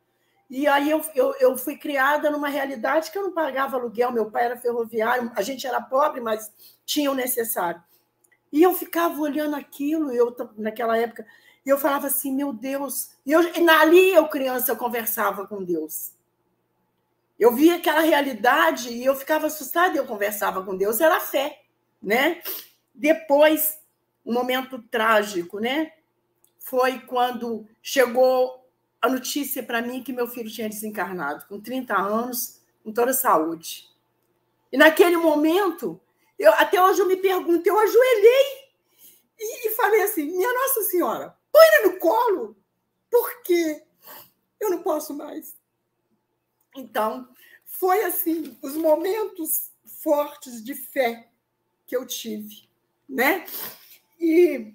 [0.51, 4.31] e aí eu, eu, eu fui criada numa realidade que eu não pagava aluguel, meu
[4.31, 6.53] pai era ferroviário, a gente era pobre, mas
[6.85, 7.81] tinha o necessário.
[8.53, 11.25] E eu ficava olhando aquilo, eu naquela época,
[11.65, 13.11] e eu falava assim, meu Deus.
[13.25, 13.41] E eu,
[13.81, 16.13] ali, eu criança, eu conversava com Deus.
[17.39, 21.01] Eu via aquela realidade e eu ficava assustada e eu conversava com Deus.
[21.01, 21.63] Era fé,
[22.03, 22.43] né?
[22.95, 23.79] Depois,
[24.25, 25.93] um momento trágico, né?
[26.59, 28.69] Foi quando chegou
[29.01, 33.15] a notícia para mim que meu filho tinha desencarnado, com 30 anos, com toda a
[33.15, 33.89] saúde.
[34.71, 36.01] E naquele momento,
[36.39, 38.71] eu, até hoje eu me pergunto, eu ajoelhei
[39.39, 42.57] e, e falei assim: Minha Nossa Senhora, põe ele no colo,
[43.11, 43.85] porque
[44.59, 45.57] eu não posso mais.
[46.77, 47.29] Então,
[47.65, 51.31] foi assim, os momentos fortes de fé
[51.87, 52.69] que eu tive,
[53.09, 53.45] né?
[54.19, 54.75] E,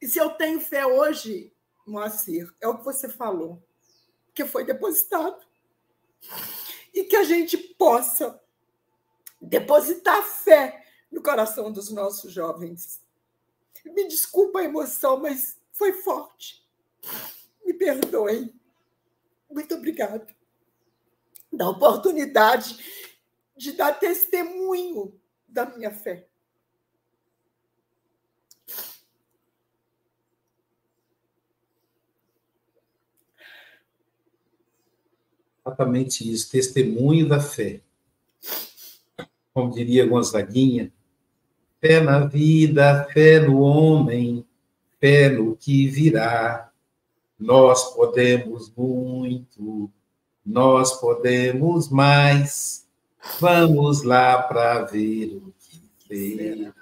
[0.00, 1.52] e se eu tenho fé hoje,
[1.86, 3.62] Moacir, é o que você falou,
[4.34, 5.46] que foi depositado.
[6.94, 8.40] E que a gente possa
[9.40, 13.00] depositar fé no coração dos nossos jovens.
[13.94, 16.66] Me desculpa a emoção, mas foi forte.
[17.64, 18.54] Me perdoem.
[19.50, 20.26] Muito obrigada.
[21.52, 22.76] Da oportunidade
[23.56, 26.28] de dar testemunho da minha fé.
[35.66, 37.82] Exatamente isso, testemunho da fé.
[39.52, 40.92] Como diria Gonzaguinha,
[41.80, 44.44] fé na vida, fé no homem,
[45.00, 46.70] fé no que virá.
[47.38, 49.90] Nós podemos muito,
[50.44, 52.86] nós podemos mais.
[53.40, 56.72] Vamos lá para ver o que será.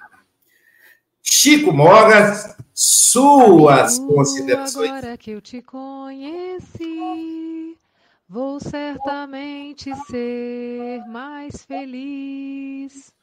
[1.23, 4.91] Chico Mogas, suas considerações.
[4.91, 6.97] Agora que eu te conheci,
[8.29, 13.16] vou certamente ser mais feliz.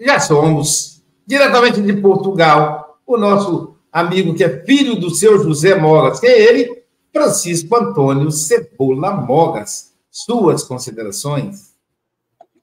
[0.00, 6.20] Já somos, diretamente de Portugal, o nosso amigo que é filho do seu José Mogas,
[6.20, 9.92] que é ele, Francisco Antônio Cebola Mogas.
[10.10, 11.74] Suas considerações?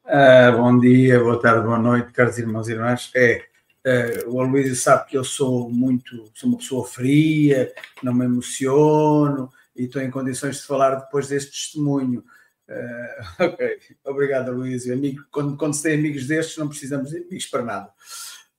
[0.06, 3.12] Ah, bom dia, boa tarde, boa noite, caros irmãos e irmãs.
[3.16, 3.44] É,
[3.86, 9.48] Uh, o Aloysio sabe que eu sou muito, sou uma pessoa fria, não me emociono
[9.76, 12.24] e estou em condições de falar depois deste testemunho.
[12.68, 14.94] Uh, ok, obrigado, Aloysio.
[14.94, 17.94] Amigo, quando, quando se tem amigos destes, não precisamos de amigos para nada.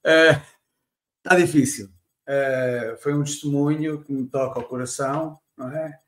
[0.05, 0.41] Uh,
[1.19, 1.91] está difícil.
[3.01, 5.99] foi um testemunho que me toca ao coração, não é?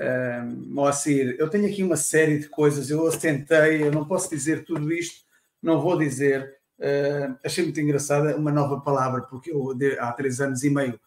[0.00, 4.64] Uh, Moacir, eu tenho aqui uma série de coisas, eu tentei, eu não posso dizer
[4.64, 5.22] tudo isto,
[5.62, 10.64] não vou dizer, Uh, achei muito engraçada uma nova palavra, porque eu há três anos
[10.64, 10.98] e meio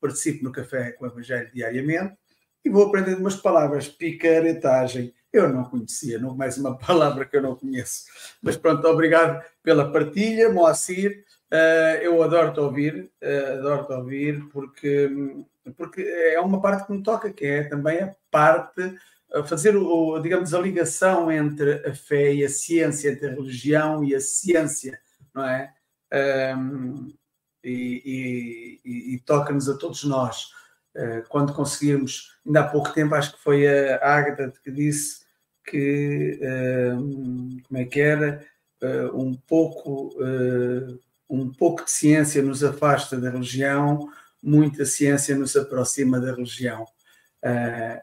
[0.00, 2.16] participo no Café com o Evangelho diariamente
[2.64, 5.14] e vou aprendendo umas palavras, picaretagem.
[5.32, 8.04] Eu não conhecia, não mais uma palavra que eu não conheço.
[8.42, 11.24] Mas pronto, obrigado pela partilha, Moacir.
[11.52, 15.10] Uh, eu adoro-te ouvir, uh, adoro-te ouvir, porque,
[15.76, 18.96] porque é uma parte que me toca, que é também a parte
[19.46, 24.12] fazer o, digamos, a ligação entre a fé e a ciência, entre a religião e
[24.12, 24.98] a ciência
[25.34, 25.72] não é?
[26.56, 27.12] Um,
[27.62, 30.52] e, e, e toca-nos a todos nós.
[30.96, 35.20] Uh, quando conseguirmos, ainda há pouco tempo, acho que foi a Agatha que disse
[35.64, 38.44] que, uh, como é que era,
[38.82, 40.12] uh, um, pouco,
[41.28, 44.08] um pouco de ciência nos afasta da religião,
[44.42, 46.84] muita ciência nos aproxima da religião.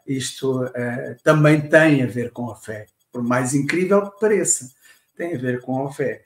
[0.06, 0.64] isto
[1.22, 4.70] também tem a ver com a fé, por mais incrível que pareça,
[5.14, 6.24] tem a ver com a fé.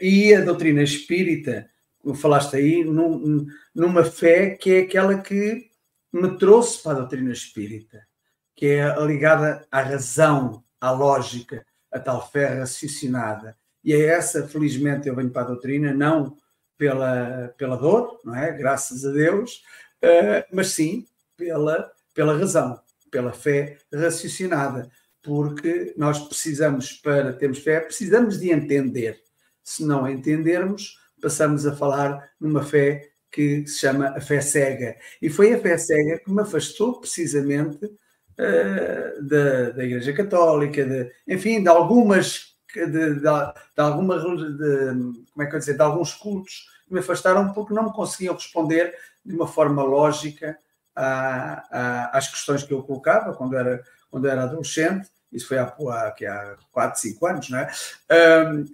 [0.00, 1.68] E a doutrina espírita,
[1.98, 5.73] como falaste aí, num, numa fé que é aquela que
[6.14, 8.06] me trouxe para a doutrina espírita,
[8.54, 13.56] que é ligada à razão, à lógica, a tal fé raciocinada.
[13.82, 16.36] E é essa, felizmente, eu venho para a doutrina, não
[16.78, 18.52] pela, pela dor, não é?
[18.52, 19.62] Graças a Deus,
[20.02, 21.06] uh, mas sim
[21.36, 24.90] pela, pela razão, pela fé raciocinada,
[25.20, 29.24] porque nós precisamos, para termos fé, precisamos de entender
[29.64, 34.96] se não entendermos, passamos a falar numa fé que se chama a fé cega.
[35.20, 41.10] E foi a fé cega que me afastou precisamente uh, da, da Igreja Católica, de,
[41.26, 43.28] enfim, de algumas de, de, de
[43.76, 47.84] alguma de, como é que eu dizer, de alguns cultos que me afastaram porque não
[47.84, 50.56] me conseguiam responder de uma forma lógica
[50.94, 56.56] às questões que eu colocava quando era, quando era adolescente isso foi há, há, há
[56.70, 57.68] 4, 5 anos, não é?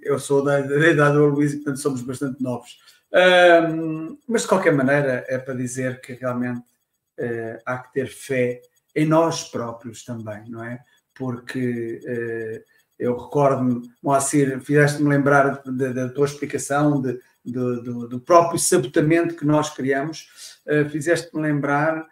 [0.02, 2.78] Eu sou da, da idade do Luís e, portanto, somos bastante novos.
[3.12, 8.62] Um, mas, de qualquer maneira, é para dizer que realmente uh, há que ter fé
[8.94, 10.80] em nós próprios também, não é?
[11.14, 12.64] Porque uh,
[12.98, 19.46] eu recordo-me, Moacir, fizeste-me lembrar da tua explicação de, de, do, do, próprio sabotamento que
[19.46, 22.06] nós criamos, uh, fizeste-me lembrar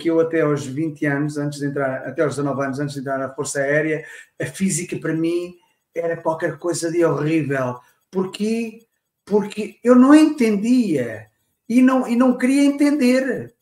[0.00, 3.00] que eu até aos 20 anos, antes de entrar, até aos 19 anos, antes de
[3.00, 4.02] entrar na Força Aérea,
[4.40, 5.56] a física para mim
[5.94, 7.78] era qualquer coisa de horrível.
[8.10, 8.87] Porque,
[9.28, 11.28] porque eu não entendia
[11.68, 13.54] e não, e não queria entender.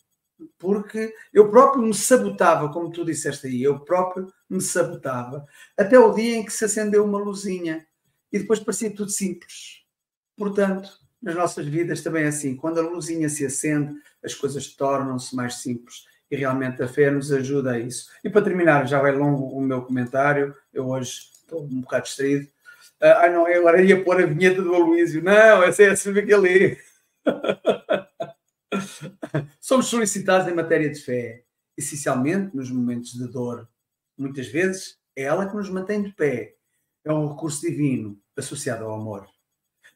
[0.58, 5.46] Porque eu próprio me sabotava, como tu disseste aí, eu próprio me sabotava,
[5.76, 7.86] até o dia em que se acendeu uma luzinha
[8.32, 9.82] e depois parecia tudo simples.
[10.36, 10.90] Portanto,
[11.22, 12.54] nas nossas vidas também é assim.
[12.54, 17.32] Quando a luzinha se acende, as coisas tornam-se mais simples e realmente a fé nos
[17.32, 18.10] ajuda a isso.
[18.22, 22.48] E para terminar, já vai longo o meu comentário, eu hoje estou um bocado distraído.
[23.00, 25.22] Ah, não, eu agora ia pôr a vinheta do Aloísio.
[25.22, 26.78] Não, essa é a Silvia ali.
[29.60, 31.44] Somos solicitados em matéria de fé,
[31.76, 33.68] essencialmente nos momentos de dor.
[34.16, 36.54] Muitas vezes é ela que nos mantém de pé.
[37.04, 39.28] É um recurso divino associado ao amor.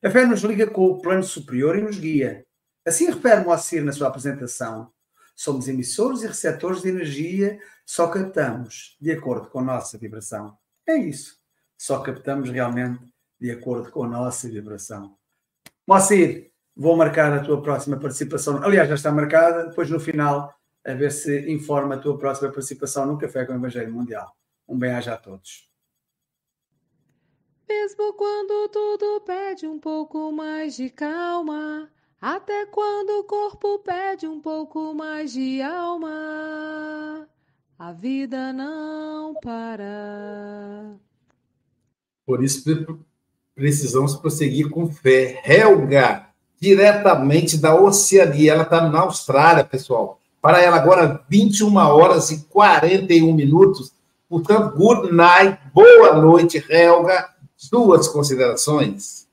[0.03, 2.47] A fé nos liga com o plano superior e nos guia.
[2.87, 4.93] Assim refere Moacir na sua apresentação.
[5.35, 10.57] Somos emissores e receptores de energia, só captamos de acordo com a nossa vibração.
[10.87, 11.40] É isso.
[11.81, 13.11] Só captamos realmente
[13.41, 15.17] de acordo com a nossa vibração.
[15.87, 18.63] Moacir, vou marcar a tua próxima participação.
[18.63, 19.67] Aliás, já está marcada.
[19.67, 20.55] Depois, no final,
[20.87, 24.31] a ver se informa a tua próxima participação no Café com o Evangelho Mundial.
[24.69, 25.71] Um bem-aja a todos.
[27.67, 34.39] Mesmo quando tudo pede um pouco mais de calma, até quando o corpo pede um
[34.39, 37.27] pouco mais de alma,
[37.79, 41.01] a vida não para.
[42.31, 42.63] Por isso
[43.57, 45.43] precisamos prosseguir com fé.
[45.45, 46.29] Helga,
[46.61, 50.21] diretamente da Oceania, ela está na Austrália, pessoal.
[50.41, 53.93] Para ela agora 21 horas e 41 minutos.
[54.29, 57.31] Portanto, good night, boa noite, Helga.
[57.57, 59.27] Suas considerações?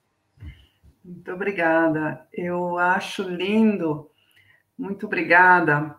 [1.06, 2.26] Muito obrigada.
[2.34, 4.10] Eu acho lindo.
[4.76, 5.96] Muito obrigada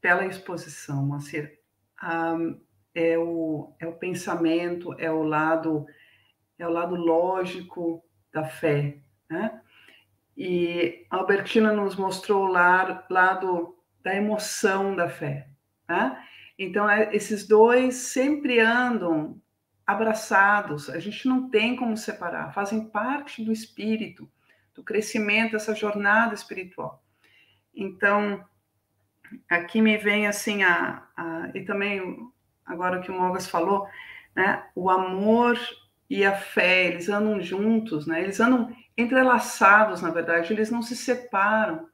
[0.00, 1.60] pela exposição, Moacir.
[2.02, 2.58] Um,
[2.92, 5.86] é, o, é o pensamento, é o lado,
[6.58, 8.98] é o lado lógico da fé,
[9.28, 9.60] né?
[10.36, 15.48] E Albertina nos mostrou o lado, da emoção da fé,
[15.88, 16.18] né?
[16.58, 19.40] Então, é, esses dois sempre andam
[19.86, 24.30] abraçados, a gente não tem como separar, fazem parte do espírito,
[24.74, 27.02] do crescimento, dessa jornada espiritual.
[27.74, 28.44] Então,
[29.48, 32.30] aqui me vem assim, a, a e também
[32.64, 33.86] agora que o Mogas falou,
[34.34, 35.58] né, o amor
[36.12, 40.94] e a fé, eles andam juntos, né, eles andam entrelaçados, na verdade, eles não se
[40.94, 41.88] separam,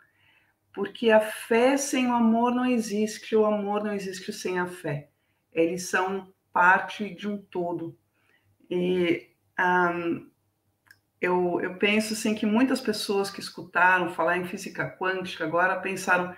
[0.75, 5.09] porque a fé sem o amor não existe, o amor não existe sem a fé.
[5.53, 7.97] Eles são parte de um todo.
[8.69, 10.29] E um,
[11.21, 16.35] eu, eu penso assim que muitas pessoas que escutaram falar em física quântica agora pensaram: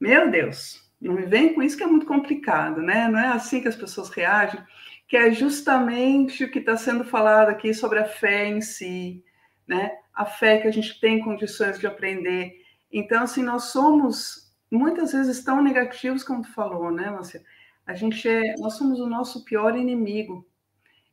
[0.00, 3.06] meu Deus, não me vem com isso que é muito complicado, né?
[3.06, 4.60] Não é assim que as pessoas reagem,
[5.08, 9.24] que é justamente o que está sendo falado aqui sobre a fé em si,
[9.66, 9.90] né?
[10.14, 12.52] A fé que a gente tem condições de aprender.
[12.92, 17.42] Então, assim, nós somos muitas vezes tão negativos como tu falou, né, Marcia?
[17.86, 20.46] A gente é, nós somos o nosso pior inimigo.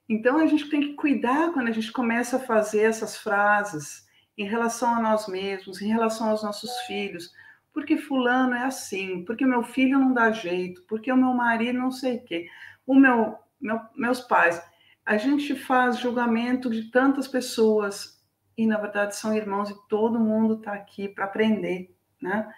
[0.08, 4.06] Então a gente tem que cuidar quando a gente começa a fazer essas frases
[4.38, 7.32] em relação a nós mesmos, em relação aos nossos filhos.
[7.74, 11.92] Porque fulano é assim, porque meu filho não dá jeito, porque o meu marido não
[11.92, 12.48] sei o quê,
[12.86, 14.62] o meu, meu meus pais.
[15.06, 18.24] A gente faz julgamento de tantas pessoas
[18.58, 22.52] e na verdade são irmãos e todo mundo está aqui para aprender, né?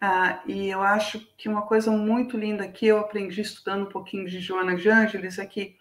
[0.00, 4.26] Ah, e eu acho que uma coisa muito linda que eu aprendi estudando um pouquinho
[4.26, 5.76] de Joana de Ângeles é que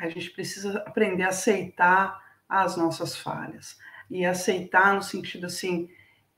[0.00, 2.18] a gente precisa aprender a aceitar
[2.48, 3.78] as nossas falhas.
[4.10, 5.88] E aceitar no sentido assim,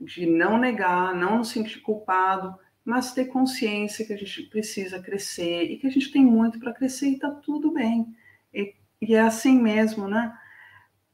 [0.00, 2.58] de não negar, não nos sentir culpado,
[2.88, 6.72] mas ter consciência que a gente precisa crescer e que a gente tem muito para
[6.72, 8.16] crescer e está tudo bem.
[8.50, 10.34] E, e, é assim mesmo, né?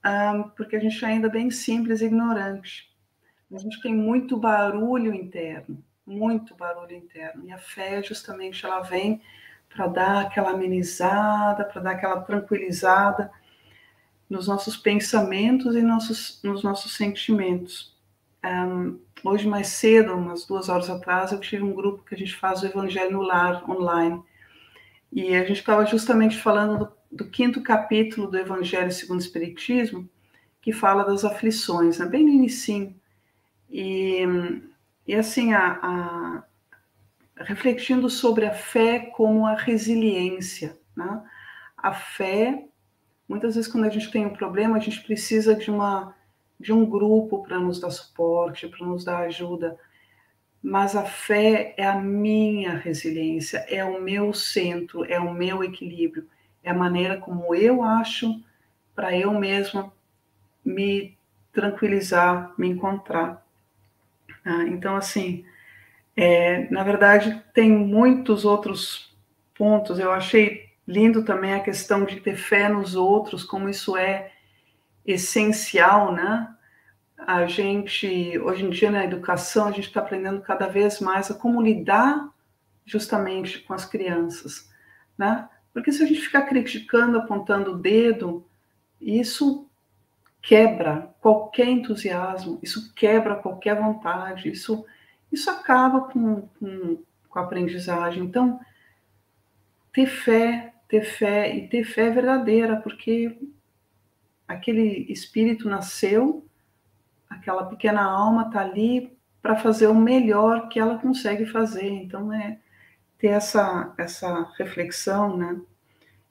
[0.01, 2.95] Ah, porque a gente é ainda bem simples e ignorante.
[3.53, 7.45] A gente tem muito barulho interno, muito barulho interno.
[7.45, 9.21] E a fé, justamente, ela vem
[9.69, 13.33] para dar aquela amenizada, para dar aquela tranquilizada
[14.31, 17.99] nos nossos pensamentos e nossos, nos nossos sentimentos.
[18.45, 22.37] Um, hoje, mais cedo, umas duas horas atrás, eu tive um grupo que a gente
[22.37, 24.23] faz o Evangelho no Lar online.
[25.11, 26.79] E a gente estava justamente falando
[27.11, 30.09] do, do, quinto capítulo do Evangelho segundo o Espiritismo,
[30.61, 32.07] que fala das aflições, né?
[32.07, 32.95] bem no início.
[33.71, 34.23] E,
[35.07, 36.45] e assim, a, a,
[37.37, 40.79] refletindo sobre a fé como a resiliência.
[40.95, 41.23] Né?
[41.77, 42.67] A fé,
[43.29, 46.15] muitas vezes, quando a gente tem um problema, a gente precisa de, uma,
[46.59, 49.79] de um grupo para nos dar suporte, para nos dar ajuda.
[50.63, 56.27] Mas a fé é a minha resiliência, é o meu centro, é o meu equilíbrio,
[56.63, 58.43] é a maneira como eu acho
[58.95, 59.93] para eu mesma
[60.65, 61.17] me
[61.53, 63.45] tranquilizar, me encontrar.
[64.45, 65.45] Ah, então, assim,
[66.17, 69.15] é, na verdade, tem muitos outros
[69.55, 69.99] pontos.
[69.99, 74.33] Eu achei lindo também a questão de ter fé nos outros, como isso é
[75.05, 76.55] essencial, né?
[77.19, 81.35] A gente, hoje em dia, na educação, a gente está aprendendo cada vez mais a
[81.35, 82.29] como lidar
[82.85, 84.71] justamente com as crianças,
[85.17, 85.49] né?
[85.73, 88.47] Porque se a gente ficar criticando, apontando o dedo,
[89.01, 89.69] isso
[90.41, 94.85] quebra qualquer entusiasmo, isso quebra qualquer vontade, isso,
[95.33, 98.23] isso acaba com, com, com a aprendizagem.
[98.23, 98.61] Então,
[99.93, 103.37] ter fé, ter fé e ter fé verdadeira, porque
[104.47, 106.47] aquele espírito nasceu,
[107.29, 111.89] aquela pequena alma está ali para fazer o melhor que ela consegue fazer.
[111.89, 112.59] Então, é
[113.19, 115.61] ter essa, essa reflexão, né?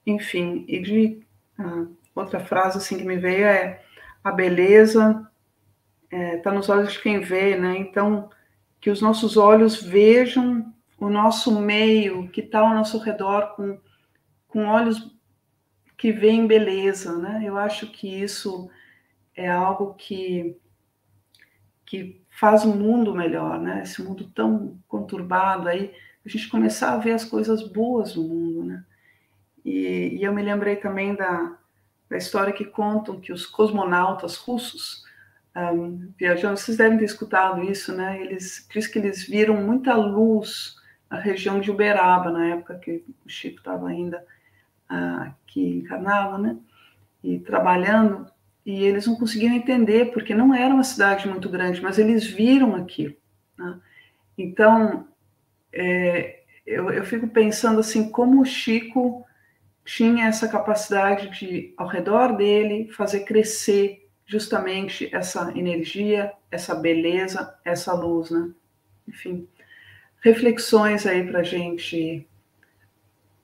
[0.06, 1.22] Enfim, e de
[1.58, 3.82] ah, outra frase assim que me veio é
[4.22, 5.28] a beleza
[6.04, 7.76] está é, tá nos olhos de quem vê, né?
[7.78, 8.30] Então,
[8.80, 13.78] que os nossos olhos vejam o nosso meio, que está ao nosso redor, com,
[14.48, 15.13] com olhos
[15.96, 17.42] que veem beleza, né?
[17.44, 18.70] Eu acho que isso
[19.34, 20.56] é algo que
[21.86, 23.82] que faz um mundo melhor, né?
[23.82, 28.64] Esse mundo tão conturbado aí, a gente começar a ver as coisas boas no mundo,
[28.64, 28.84] né?
[29.64, 31.56] E, e eu me lembrei também da,
[32.08, 35.04] da história que contam que os cosmonautas russos
[35.56, 38.20] um, viajando, vocês devem ter escutado isso, né?
[38.20, 40.76] Eles diz que eles viram muita luz
[41.08, 44.24] na região de Uberaba na época que o Chico estava ainda
[44.88, 46.56] aqui encarnado, né?
[47.22, 48.26] E trabalhando
[48.64, 52.74] e eles não conseguiam entender, porque não era uma cidade muito grande, mas eles viram
[52.74, 53.14] aquilo.
[53.58, 53.78] Né?
[54.38, 55.06] Então,
[55.70, 59.24] é, eu, eu fico pensando assim, como o Chico
[59.84, 67.92] tinha essa capacidade de, ao redor dele, fazer crescer justamente essa energia, essa beleza, essa
[67.92, 68.50] luz, né?
[69.06, 69.46] Enfim,
[70.22, 72.26] reflexões aí para gente,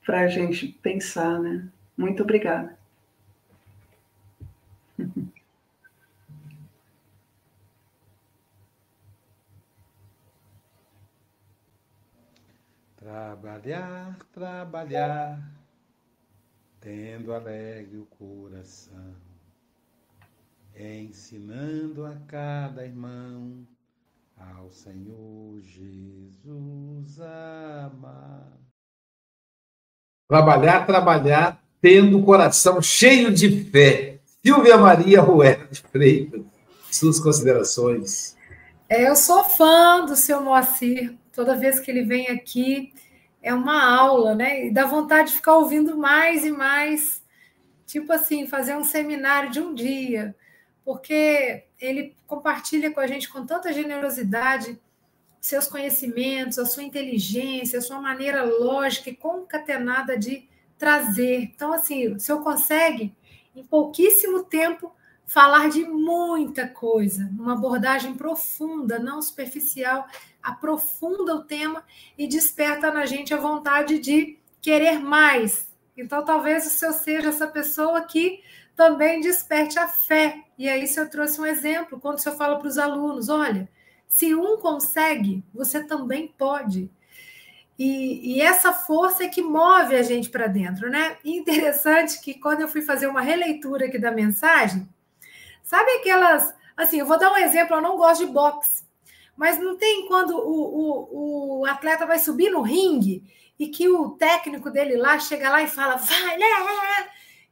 [0.05, 1.69] para gente pensar, né?
[1.97, 2.77] Muito obrigada.
[12.97, 15.51] Trabalhar, trabalhar,
[16.79, 19.15] tendo alegre o coração,
[20.75, 23.67] ensinando a cada irmão
[24.37, 28.70] ao Senhor Jesus amar.
[30.31, 36.41] Trabalhar, trabalhar, tendo o coração cheio de fé Silvia Maria Rueda de Freitas,
[36.89, 38.37] suas considerações.
[38.87, 41.13] É, eu sou fã do seu Moacir.
[41.33, 42.93] Toda vez que ele vem aqui,
[43.43, 44.67] é uma aula, né?
[44.67, 47.21] E dá vontade de ficar ouvindo mais e mais.
[47.85, 50.33] Tipo assim, fazer um seminário de um dia,
[50.85, 54.79] porque ele compartilha com a gente com tanta generosidade
[55.41, 61.41] seus conhecimentos, a sua inteligência, a sua maneira lógica e concatenada de trazer.
[61.41, 63.13] Então, assim, o senhor consegue
[63.55, 64.93] em pouquíssimo tempo,
[65.25, 70.05] falar de muita coisa, uma abordagem profunda, não superficial,
[70.43, 71.83] aprofunda o tema
[72.17, 75.71] e desperta na gente a vontade de querer mais.
[75.97, 78.41] Então, talvez o seu seja essa pessoa que
[78.75, 80.43] também desperte a fé.
[80.57, 83.67] E aí, se eu trouxe um exemplo, quando o senhor fala para os alunos: olha,
[84.11, 86.91] se um consegue, você também pode.
[87.79, 91.17] E, e, essa força é que move a gente para dentro, né?
[91.23, 94.85] Interessante que quando eu fui fazer uma releitura aqui da mensagem,
[95.63, 96.53] sabe aquelas.
[96.75, 98.83] Assim, eu vou dar um exemplo, eu não gosto de boxe,
[99.37, 103.23] mas não tem quando o, o, o atleta vai subir no ringue
[103.57, 106.45] e que o técnico dele lá chega lá e fala, vai, né?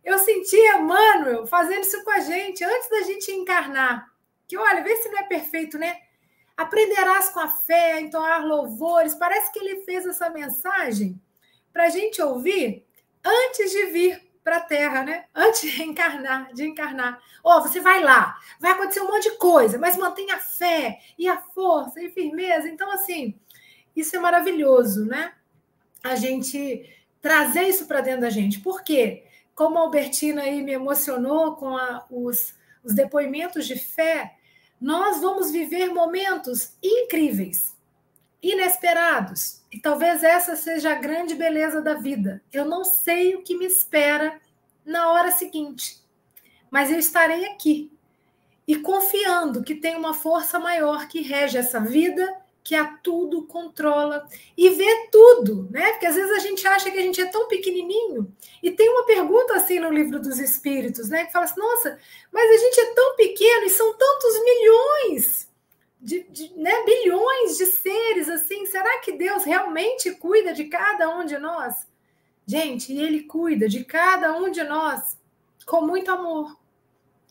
[0.04, 4.12] Eu sentia Manuel fazendo isso com a gente antes da gente encarnar.
[4.46, 6.09] Que olha, vê se não é perfeito, né?
[6.60, 9.16] Aprenderás com a fé a entoar louvores.
[9.16, 11.18] Parece que ele fez essa mensagem
[11.72, 12.86] para a gente ouvir
[13.24, 15.24] antes de vir para a Terra, né?
[15.34, 17.18] Antes de encarnar, de encarnar.
[17.42, 21.00] Ó, oh, você vai lá, vai acontecer um monte de coisa, mas mantenha a fé
[21.18, 22.68] e a força e firmeza.
[22.68, 23.40] Então, assim,
[23.96, 25.32] isso é maravilhoso, né?
[26.04, 28.60] A gente trazer isso para dentro da gente.
[28.60, 29.24] Por quê?
[29.56, 32.54] Como a Albertina aí me emocionou com a, os,
[32.84, 34.36] os depoimentos de fé,
[34.80, 37.76] nós vamos viver momentos incríveis,
[38.42, 39.62] inesperados.
[39.72, 42.42] E talvez essa seja a grande beleza da vida.
[42.52, 44.40] Eu não sei o que me espera
[44.86, 46.02] na hora seguinte,
[46.72, 47.92] mas eu estarei aqui
[48.68, 54.28] e confiando que tem uma força maior que rege essa vida que a tudo controla
[54.56, 55.92] e vê tudo, né?
[55.92, 58.32] Porque às vezes a gente acha que a gente é tão pequenininho.
[58.62, 61.26] E tem uma pergunta assim no livro dos Espíritos, né?
[61.26, 61.98] Que fala assim: nossa,
[62.32, 65.50] mas a gente é tão pequeno e são tantos milhões,
[66.00, 66.84] de, de né?
[66.84, 68.66] bilhões de seres assim.
[68.66, 71.88] Será que Deus realmente cuida de cada um de nós?
[72.46, 75.18] Gente, Ele cuida de cada um de nós
[75.66, 76.56] com muito amor,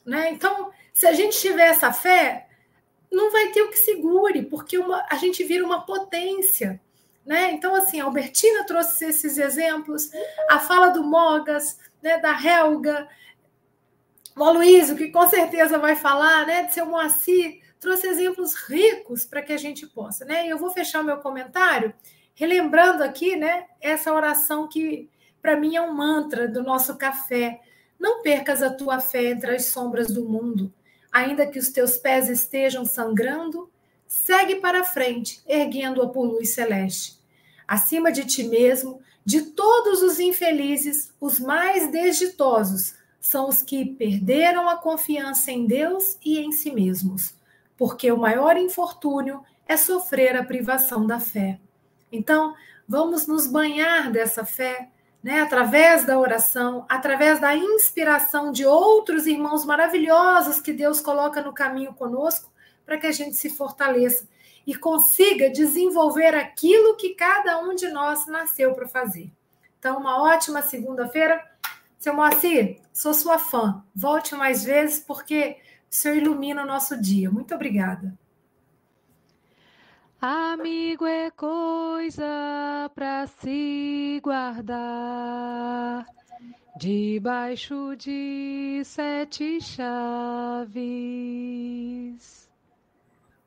[0.04, 0.30] né?
[0.30, 2.47] Então, se a gente tiver essa fé,
[3.10, 6.80] não vai ter o que segure, porque uma, a gente vira uma potência.
[7.24, 7.52] Né?
[7.52, 10.10] Então, assim, a Albertina trouxe esses exemplos,
[10.48, 13.08] a fala do Mogas, né, da Helga,
[14.36, 19.42] o Aloysio, que com certeza vai falar, né, de seu Moacir, trouxe exemplos ricos para
[19.42, 20.24] que a gente possa.
[20.24, 20.46] Né?
[20.46, 21.92] E eu vou fechar o meu comentário
[22.34, 25.10] relembrando aqui né, essa oração que,
[25.42, 27.60] para mim, é um mantra do nosso café.
[27.98, 30.72] Não percas a tua fé entre as sombras do mundo
[31.12, 33.70] ainda que os teus pés estejam sangrando,
[34.06, 37.18] segue para frente, erguendo-a por luz celeste.
[37.66, 44.68] Acima de ti mesmo, de todos os infelizes, os mais desditosos são os que perderam
[44.68, 47.34] a confiança em Deus e em si mesmos,
[47.76, 51.58] porque o maior infortúnio é sofrer a privação da fé.
[52.10, 52.54] Então,
[52.88, 54.88] vamos nos banhar dessa fé,
[55.22, 61.52] né, através da oração, através da inspiração de outros irmãos maravilhosos que Deus coloca no
[61.52, 62.52] caminho conosco,
[62.86, 64.26] para que a gente se fortaleça
[64.66, 69.32] e consiga desenvolver aquilo que cada um de nós nasceu para fazer.
[69.78, 71.42] Então, uma ótima segunda-feira.
[71.98, 73.82] Seu Moacir, sou sua fã.
[73.94, 75.56] Volte mais vezes, porque
[75.90, 77.30] o senhor ilumina o nosso dia.
[77.30, 78.12] Muito obrigada.
[80.20, 86.04] Amigo é coisa para se guardar
[86.76, 90.66] debaixo de sete chaves.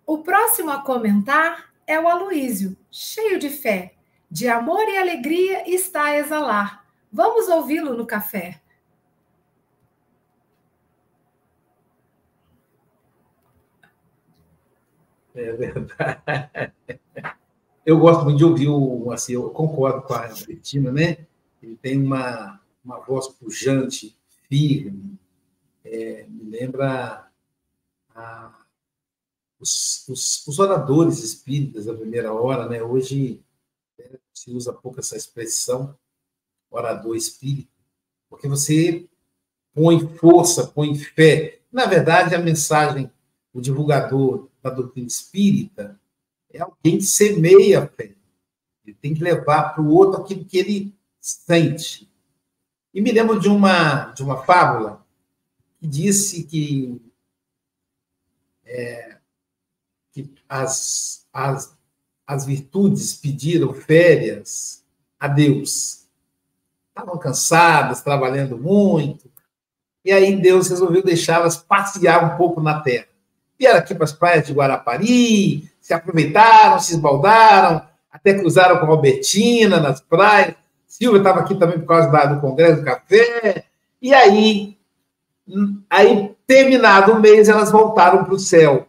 [0.06, 3.96] O próximo a comentar é o Aloísio, cheio de fé,
[4.30, 6.86] de amor e alegria está a exalar.
[7.12, 8.61] Vamos ouvi-lo no café.
[15.34, 16.74] É verdade.
[17.86, 21.26] Eu gosto muito de ouvir o assim, eu concordo com a Bettina, né?
[21.64, 24.16] Ele tem uma, uma voz pujante,
[24.48, 25.18] firme,
[25.84, 27.28] é, me lembra
[28.14, 28.66] a,
[29.60, 32.84] os, os, os, oradores espíritas da primeira hora, né?
[32.84, 33.44] Hoje
[33.98, 35.98] é, se usa pouco essa expressão,
[36.70, 37.72] orador espírita,
[38.30, 39.08] porque você
[39.74, 41.62] põe força, põe fé.
[41.72, 43.12] Na verdade, a mensagem,
[43.54, 46.00] o divulgador da doutrina espírita
[46.54, 48.14] é alguém que semeia a fé.
[48.86, 52.12] Ele tem que levar para o outro aquilo que ele sente.
[52.94, 55.06] E me lembro de uma, de uma fábula
[55.80, 57.02] que disse que,
[58.66, 59.18] é,
[60.12, 61.78] que as, as,
[62.28, 64.84] as virtudes pediram férias
[65.20, 66.08] a Deus.
[66.90, 69.32] Estavam cansadas, trabalhando muito,
[70.04, 73.11] e aí Deus resolveu deixá-las passear um pouco na terra
[73.62, 78.90] vieram aqui para as praias de Guarapari, se aproveitaram, se esbaldaram, até cruzaram com a
[78.90, 80.56] Albertina nas praias.
[80.88, 83.66] Silvia estava aqui também por causa do Congresso do Café.
[84.02, 84.76] E aí,
[85.88, 88.88] aí, terminado o mês, elas voltaram para o céu.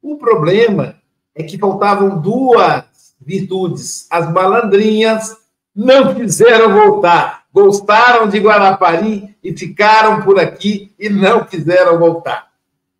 [0.00, 0.94] O problema
[1.34, 2.84] é que faltavam duas
[3.20, 4.06] virtudes.
[4.10, 5.36] As malandrinhas
[5.74, 7.42] não quiseram voltar.
[7.52, 12.46] Gostaram de Guarapari e ficaram por aqui e não quiseram voltar.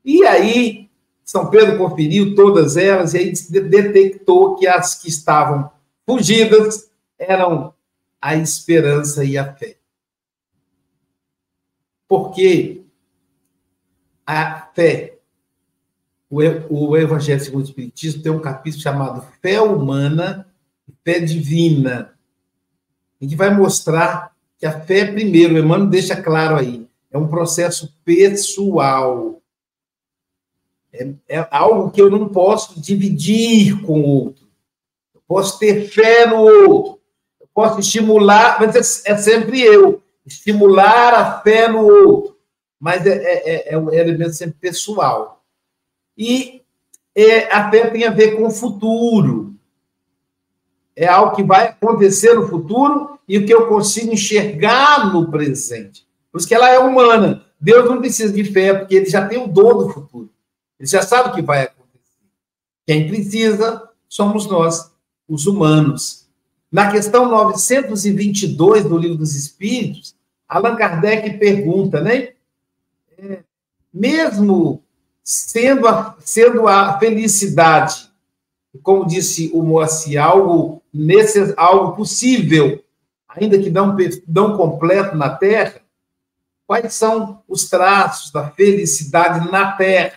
[0.05, 0.88] E aí
[1.29, 3.33] são Pedro conferiu todas elas e aí
[3.69, 5.71] detectou que as que estavam
[6.07, 7.75] fugidas eram
[8.19, 9.77] a esperança e a fé.
[12.09, 12.81] Porque
[14.27, 15.19] a fé,
[16.31, 20.49] o Evangelho segundo o Espiritismo tem um capítulo chamado Fé Humana
[20.89, 22.15] e Fé Divina,
[23.21, 27.29] em que vai mostrar que a fé, primeiro, o Emmanuel deixa claro aí, é um
[27.29, 29.38] processo pessoal
[30.93, 34.47] é, é algo que eu não posso dividir com o outro.
[35.15, 37.01] Eu posso ter fé no outro.
[37.41, 40.03] Eu posso estimular, mas é, é sempre eu.
[40.27, 42.37] Estimular a fé no outro.
[42.81, 45.45] Mas é, é, é, é um elemento sempre pessoal.
[46.17, 46.63] E
[47.51, 49.55] a fé tem a ver com o futuro.
[50.95, 56.07] É algo que vai acontecer no futuro e o que eu consigo enxergar no presente.
[56.31, 57.45] Por isso que ela é humana.
[57.61, 60.31] Deus não precisa de fé, porque ele já tem o dom do futuro.
[60.79, 62.25] Ele já sabe o que vai acontecer.
[62.87, 64.91] Quem precisa somos nós,
[65.29, 66.27] os humanos.
[66.71, 70.15] Na questão 922 do Livro dos Espíritos,
[70.49, 72.31] Allan Kardec pergunta, né?
[73.19, 73.41] É,
[73.93, 74.83] mesmo
[75.23, 78.11] sendo a, sendo a felicidade,
[78.83, 82.83] como disse o Moacir, algo, nesse, algo possível,
[83.29, 83.95] ainda que não,
[84.27, 85.83] não completo na Terra,
[86.67, 90.15] quais são os traços da felicidade na Terra?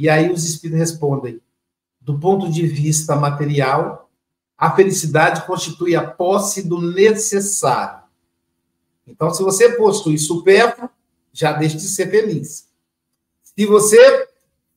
[0.00, 1.42] E aí os espíritos respondem:
[2.00, 4.10] do ponto de vista material,
[4.56, 8.00] a felicidade constitui a posse do necessário.
[9.06, 10.88] Então, se você possui supérfluo,
[11.34, 12.66] já deixa de ser feliz.
[13.42, 14.26] Se você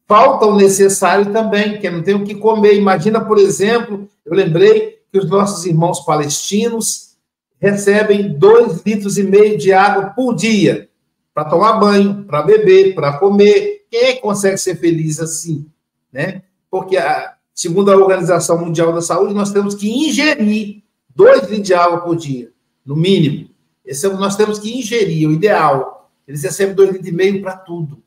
[0.05, 2.75] falta o necessário também, que não tem o que comer.
[2.75, 7.15] Imagina, por exemplo, eu lembrei que os nossos irmãos palestinos
[7.61, 10.89] recebem dois litros e meio de água por dia
[11.33, 15.65] para tomar banho, para beber, para comer, quem é que consegue ser feliz assim?
[16.11, 16.43] Né?
[16.69, 20.83] Porque, a, segundo a Organização Mundial da Saúde, nós temos que ingerir
[21.15, 22.51] dois litros de água por dia,
[22.85, 23.49] no mínimo.
[23.85, 26.09] Esse é, nós temos que ingerir, o ideal.
[26.27, 28.01] Eles recebem dois litros e meio para tudo.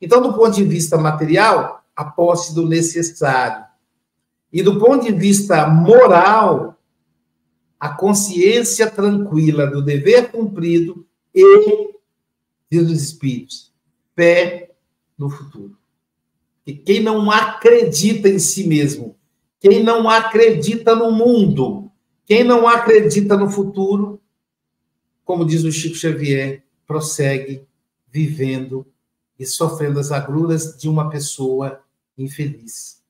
[0.00, 3.64] Então, do ponto de vista material, a posse do necessário.
[4.52, 6.76] E do ponto de vista moral,
[7.78, 11.95] a consciência tranquila do dever cumprido e
[12.84, 13.72] dos espíritos.
[14.14, 14.70] Fé
[15.16, 15.76] no futuro.
[16.66, 19.16] E quem não acredita em si mesmo,
[19.60, 21.86] quem não acredita no mundo,
[22.26, 24.20] Quem não acredita no futuro,
[25.24, 27.64] como diz o Chico Xavier, prossegue
[28.08, 28.84] vivendo
[29.38, 31.80] e sofrendo as agruras de uma pessoa
[32.18, 33.00] infeliz.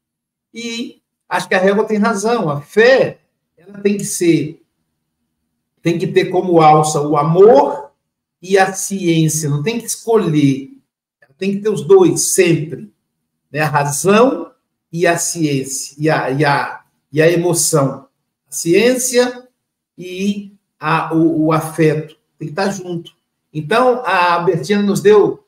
[0.52, 2.50] E acho que a régua tem razão.
[2.50, 3.20] A fé
[3.56, 4.62] ela tem que ser,
[5.80, 7.85] tem que ter como alça o amor
[8.50, 9.48] e a ciência.
[9.48, 10.70] Não tem que escolher.
[11.36, 12.92] Tem que ter os dois sempre.
[13.50, 13.60] Né?
[13.60, 14.52] A razão
[14.92, 15.96] e a ciência.
[15.98, 16.80] E a, e a,
[17.12, 18.08] e a emoção.
[18.48, 19.48] A ciência
[19.98, 22.16] e a, o, o afeto.
[22.38, 23.12] Tem que estar junto.
[23.52, 25.44] Então, a Bertina nos deu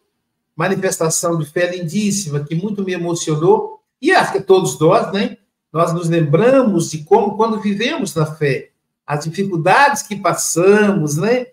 [0.57, 5.37] manifestação de fé lindíssima, que muito me emocionou, e acho que todos nós, né?
[5.73, 8.71] Nós nos lembramos de como, quando vivemos na fé,
[9.07, 11.49] as dificuldades que passamos, né?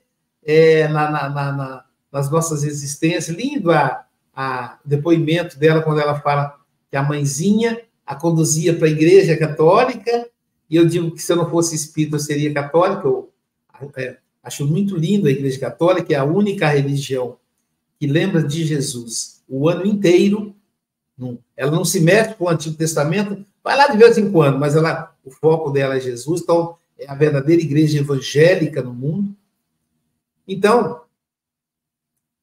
[0.45, 3.35] É, na, na, na, nas nossas existências.
[3.35, 6.55] Lindo a, a depoimento dela quando ela fala
[6.89, 10.29] que a mãezinha a conduzia para a igreja católica,
[10.69, 13.33] e eu digo que se eu não fosse espírita, eu seria católica, eu,
[13.97, 17.37] é, Acho muito lindo a Igreja Católica, é a única religião
[17.99, 20.55] que lembra de Jesus o ano inteiro.
[21.57, 24.75] Ela não se mete com o Antigo Testamento, vai lá de vez em quando, mas
[24.75, 29.35] ela, o foco dela é Jesus, então é a verdadeira igreja evangélica no mundo.
[30.47, 31.05] Então,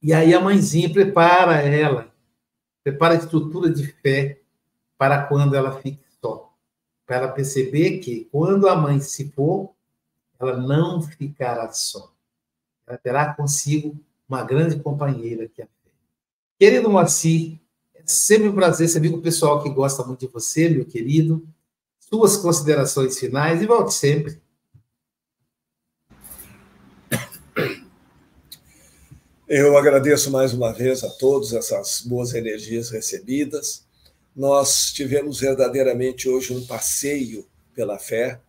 [0.03, 2.13] e aí a mãezinha prepara ela,
[2.83, 4.41] prepara a estrutura de fé
[4.99, 6.53] para quando ela fique só.
[7.07, 9.73] Para ela perceber que quando a mãe se for,
[10.41, 12.13] ela não ficará só.
[12.87, 13.97] Ela terá consigo
[14.29, 15.91] uma grande companheira que é a fé.
[16.59, 17.61] Querido Moacir,
[17.95, 21.47] é sempre um prazer ser amigo pessoal que gosta muito de você, meu querido.
[22.01, 24.43] Suas considerações finais e volte sempre.
[29.49, 33.85] Eu agradeço mais uma vez a todos essas boas energias recebidas.
[34.37, 38.41] Nós tivemos verdadeiramente hoje um passeio pela fé,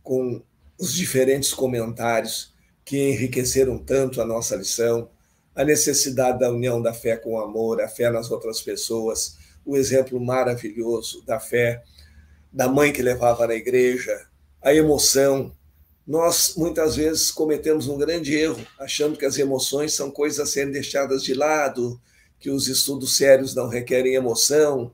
[0.00, 0.40] com
[0.78, 5.10] os diferentes comentários que enriqueceram tanto a nossa lição,
[5.56, 9.36] a necessidade da união da fé com o amor, a fé nas outras pessoas,
[9.66, 11.82] o exemplo maravilhoso da fé
[12.52, 14.26] da mãe que levava na igreja,
[14.62, 15.52] a emoção.
[16.08, 20.72] Nós muitas vezes cometemos um grande erro, achando que as emoções são coisas a serem
[20.72, 22.00] deixadas de lado,
[22.40, 24.90] que os estudos sérios não requerem emoção.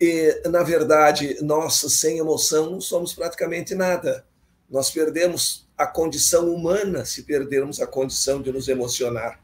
[0.00, 4.26] E, na verdade, nós sem emoção não somos praticamente nada.
[4.68, 9.40] Nós perdemos a condição humana se perdermos a condição de nos emocionar.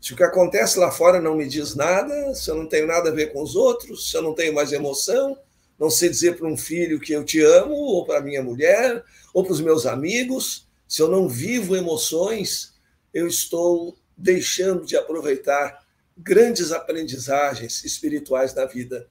[0.00, 3.10] Se o que acontece lá fora não me diz nada, se eu não tenho nada
[3.10, 5.36] a ver com os outros, se eu não tenho mais emoção,
[5.80, 9.02] não sei dizer para um filho que eu te amo, ou para minha mulher,
[9.32, 12.74] ou para os meus amigos, se eu não vivo emoções,
[13.14, 15.82] eu estou deixando de aproveitar
[16.18, 19.08] grandes aprendizagens espirituais da vida.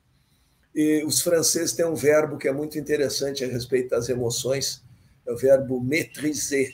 [0.75, 4.83] E os franceses têm um verbo que é muito interessante a respeito das emoções,
[5.25, 6.71] é o verbo maîtriser,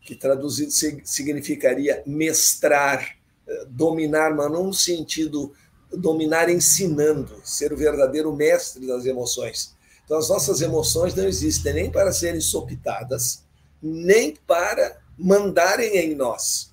[0.00, 0.70] que traduzido
[1.04, 3.16] significaria mestrar,
[3.46, 5.52] eh, dominar, mas não sentido
[5.92, 9.74] dominar ensinando, ser o verdadeiro mestre das emoções.
[10.04, 13.44] Então, as nossas emoções não existem nem para serem sopitadas,
[13.82, 16.72] nem para mandarem em nós.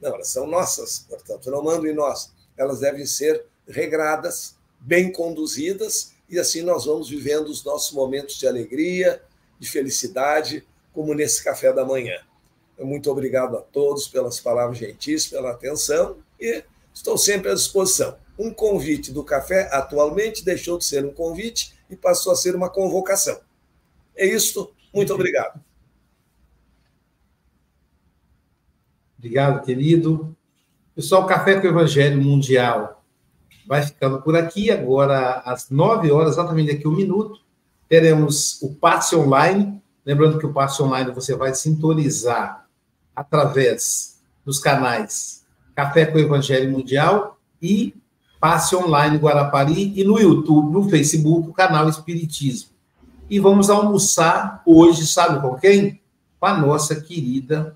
[0.00, 2.32] Não, elas são nossas, portanto, não mandam em nós.
[2.56, 8.46] Elas devem ser regradas, bem conduzidas, e assim nós vamos vivendo os nossos momentos de
[8.46, 9.22] alegria,
[9.58, 12.18] de felicidade, como nesse café da manhã.
[12.78, 18.16] Muito obrigado a todos pelas palavras gentis, pela atenção e estou sempre à disposição.
[18.38, 22.68] Um convite do café atualmente deixou de ser um convite e passou a ser uma
[22.68, 23.40] convocação.
[24.16, 24.72] É isso.
[24.92, 25.60] Muito obrigado.
[29.18, 30.36] Obrigado, querido.
[30.94, 33.02] Pessoal, Café com o Evangelho Mundial
[33.66, 34.70] vai ficando por aqui.
[34.70, 37.40] Agora, às nove horas, exatamente daqui a um minuto,
[37.88, 39.82] teremos o passe online.
[40.04, 42.68] Lembrando que o passe online você vai sintonizar
[43.16, 47.94] através dos canais Café com o Evangelho Mundial e
[48.44, 52.68] Passe Online Guarapari e no YouTube, no Facebook, o canal Espiritismo.
[53.30, 55.98] E vamos almoçar hoje, sabe com quem?
[56.38, 57.74] Com a nossa querida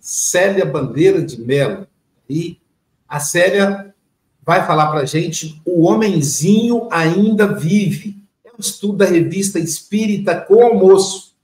[0.00, 1.86] Célia Bandeira de Mello.
[2.30, 2.58] E
[3.06, 3.94] a Célia
[4.42, 8.16] vai falar para a gente: o homenzinho ainda vive
[8.58, 11.34] estudo da revista Espírita com Almoço,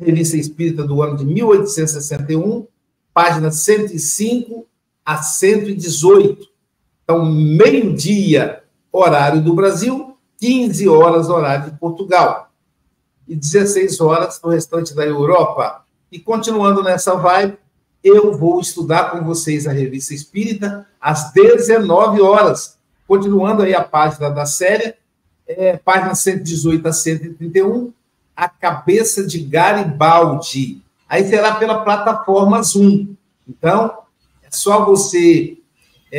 [0.00, 2.66] revista espírita do ano de 1861,
[3.12, 4.66] página 105
[5.04, 6.55] a 118.
[7.06, 12.50] Então, meio-dia, horário do Brasil, 15 horas, horário de Portugal,
[13.28, 15.84] e 16 horas no restante da Europa.
[16.10, 17.58] E continuando nessa vibe,
[18.02, 22.76] eu vou estudar com vocês a revista Espírita às 19 horas,
[23.06, 24.96] continuando aí a página da série
[25.46, 27.92] é, página 118 a 131,
[28.34, 30.82] a cabeça de Garibaldi.
[31.08, 33.14] Aí será pela plataforma Zoom.
[33.48, 33.98] Então,
[34.42, 35.58] é só você.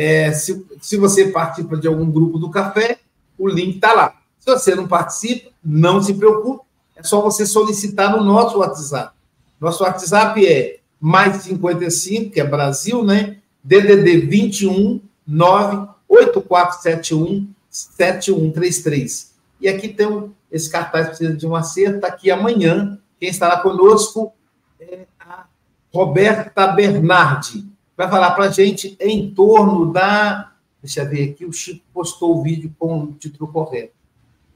[0.00, 3.00] É, se, se você participa de algum grupo do café,
[3.36, 4.14] o link está lá.
[4.38, 9.12] Se você não participa, não se preocupe, é só você solicitar no nosso WhatsApp.
[9.60, 13.38] Nosso WhatsApp é mais 55, que é Brasil, né?
[13.64, 19.34] DDD 21 98471 7133.
[19.60, 22.06] E aqui tem um, esse cartaz precisa de um acerto.
[22.06, 24.32] Aqui amanhã, quem estará conosco
[24.78, 25.46] é a
[25.92, 27.66] Roberta Bernardi.
[27.98, 30.52] Vai falar para a gente em torno da.
[30.80, 33.92] Deixa eu ver aqui, o Chico postou o vídeo com o título correto.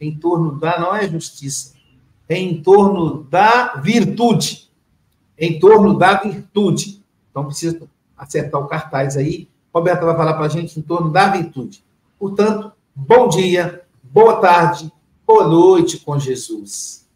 [0.01, 0.78] Em torno da.
[0.78, 1.74] Não é justiça.
[2.28, 4.70] É em torno da virtude.
[5.36, 7.03] Em torno da virtude.
[7.32, 7.82] Então precisa
[8.16, 9.49] acertar o cartaz aí.
[9.74, 11.82] Roberta vai falar para a gente em torno da virtude.
[12.20, 14.93] Portanto, bom dia, boa tarde,
[15.26, 17.09] boa noite com Jesus.